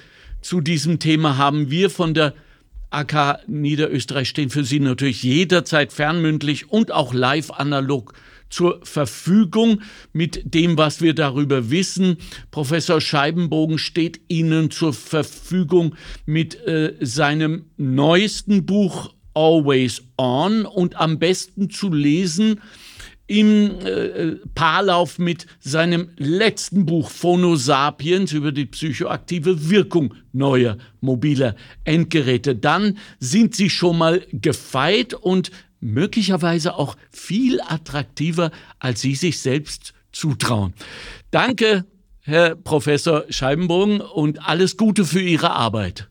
[0.42, 2.34] zu diesem Thema haben wir von der
[2.90, 8.12] AK Niederösterreich stehen für Sie natürlich jederzeit fernmündlich und auch live analog
[8.50, 9.80] zur Verfügung
[10.12, 12.18] mit dem, was wir darüber wissen.
[12.50, 15.94] Professor Scheibenbogen steht Ihnen zur Verfügung
[16.26, 22.60] mit äh, seinem neuesten Buch Always On und am besten zu lesen
[23.26, 31.54] im äh, Paarlauf mit seinem letzten Buch Phono Sapiens über die psychoaktive Wirkung neuer mobiler
[31.84, 32.56] Endgeräte.
[32.56, 35.50] Dann sind sie schon mal gefeit und
[35.80, 40.74] möglicherweise auch viel attraktiver, als Sie sich selbst zutrauen.
[41.30, 41.84] Danke,
[42.20, 46.08] Herr Professor Scheibenbogen, und alles Gute für Ihre Arbeit.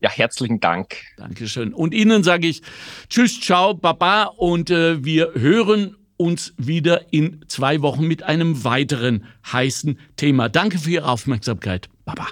[0.00, 0.96] Ja, herzlichen Dank.
[1.16, 1.74] Dankeschön.
[1.74, 2.62] Und Ihnen sage ich
[3.08, 9.24] Tschüss, ciao, Baba und äh, wir hören uns wieder in zwei Wochen mit einem weiteren
[9.50, 10.48] heißen Thema.
[10.48, 11.88] Danke für Ihre Aufmerksamkeit.
[12.04, 12.26] Baba.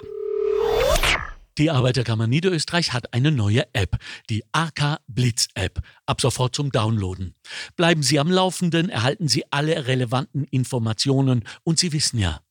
[1.57, 3.97] Die Arbeiterkammer Niederösterreich hat eine neue App,
[4.29, 7.33] die AK Blitz App, ab sofort zum Downloaden.
[7.75, 12.41] Bleiben Sie am Laufenden, erhalten Sie alle relevanten Informationen und Sie wissen ja,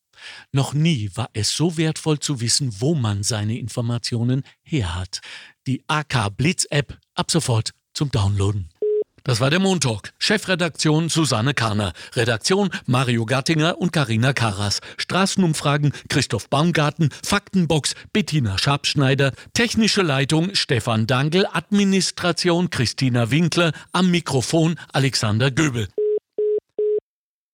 [0.51, 5.21] noch nie war es so wertvoll zu wissen, wo man seine Informationen her hat.
[5.69, 8.71] Die AK Blitz App ab sofort zum Downloaden.
[9.27, 10.13] Das war der Montalk.
[10.21, 11.95] Chefredaktion Susanne Karner.
[12.15, 14.79] Redaktion Mario Gattinger und Karina Karas.
[14.99, 17.11] Straßenumfragen Christoph Baumgarten.
[17.25, 19.33] Faktenbox Bettina Schabschneider.
[19.53, 21.45] Technische Leitung Stefan Dangel.
[21.53, 23.73] Administration Christina Winkler.
[23.91, 25.89] Am Mikrofon Alexander Göbel.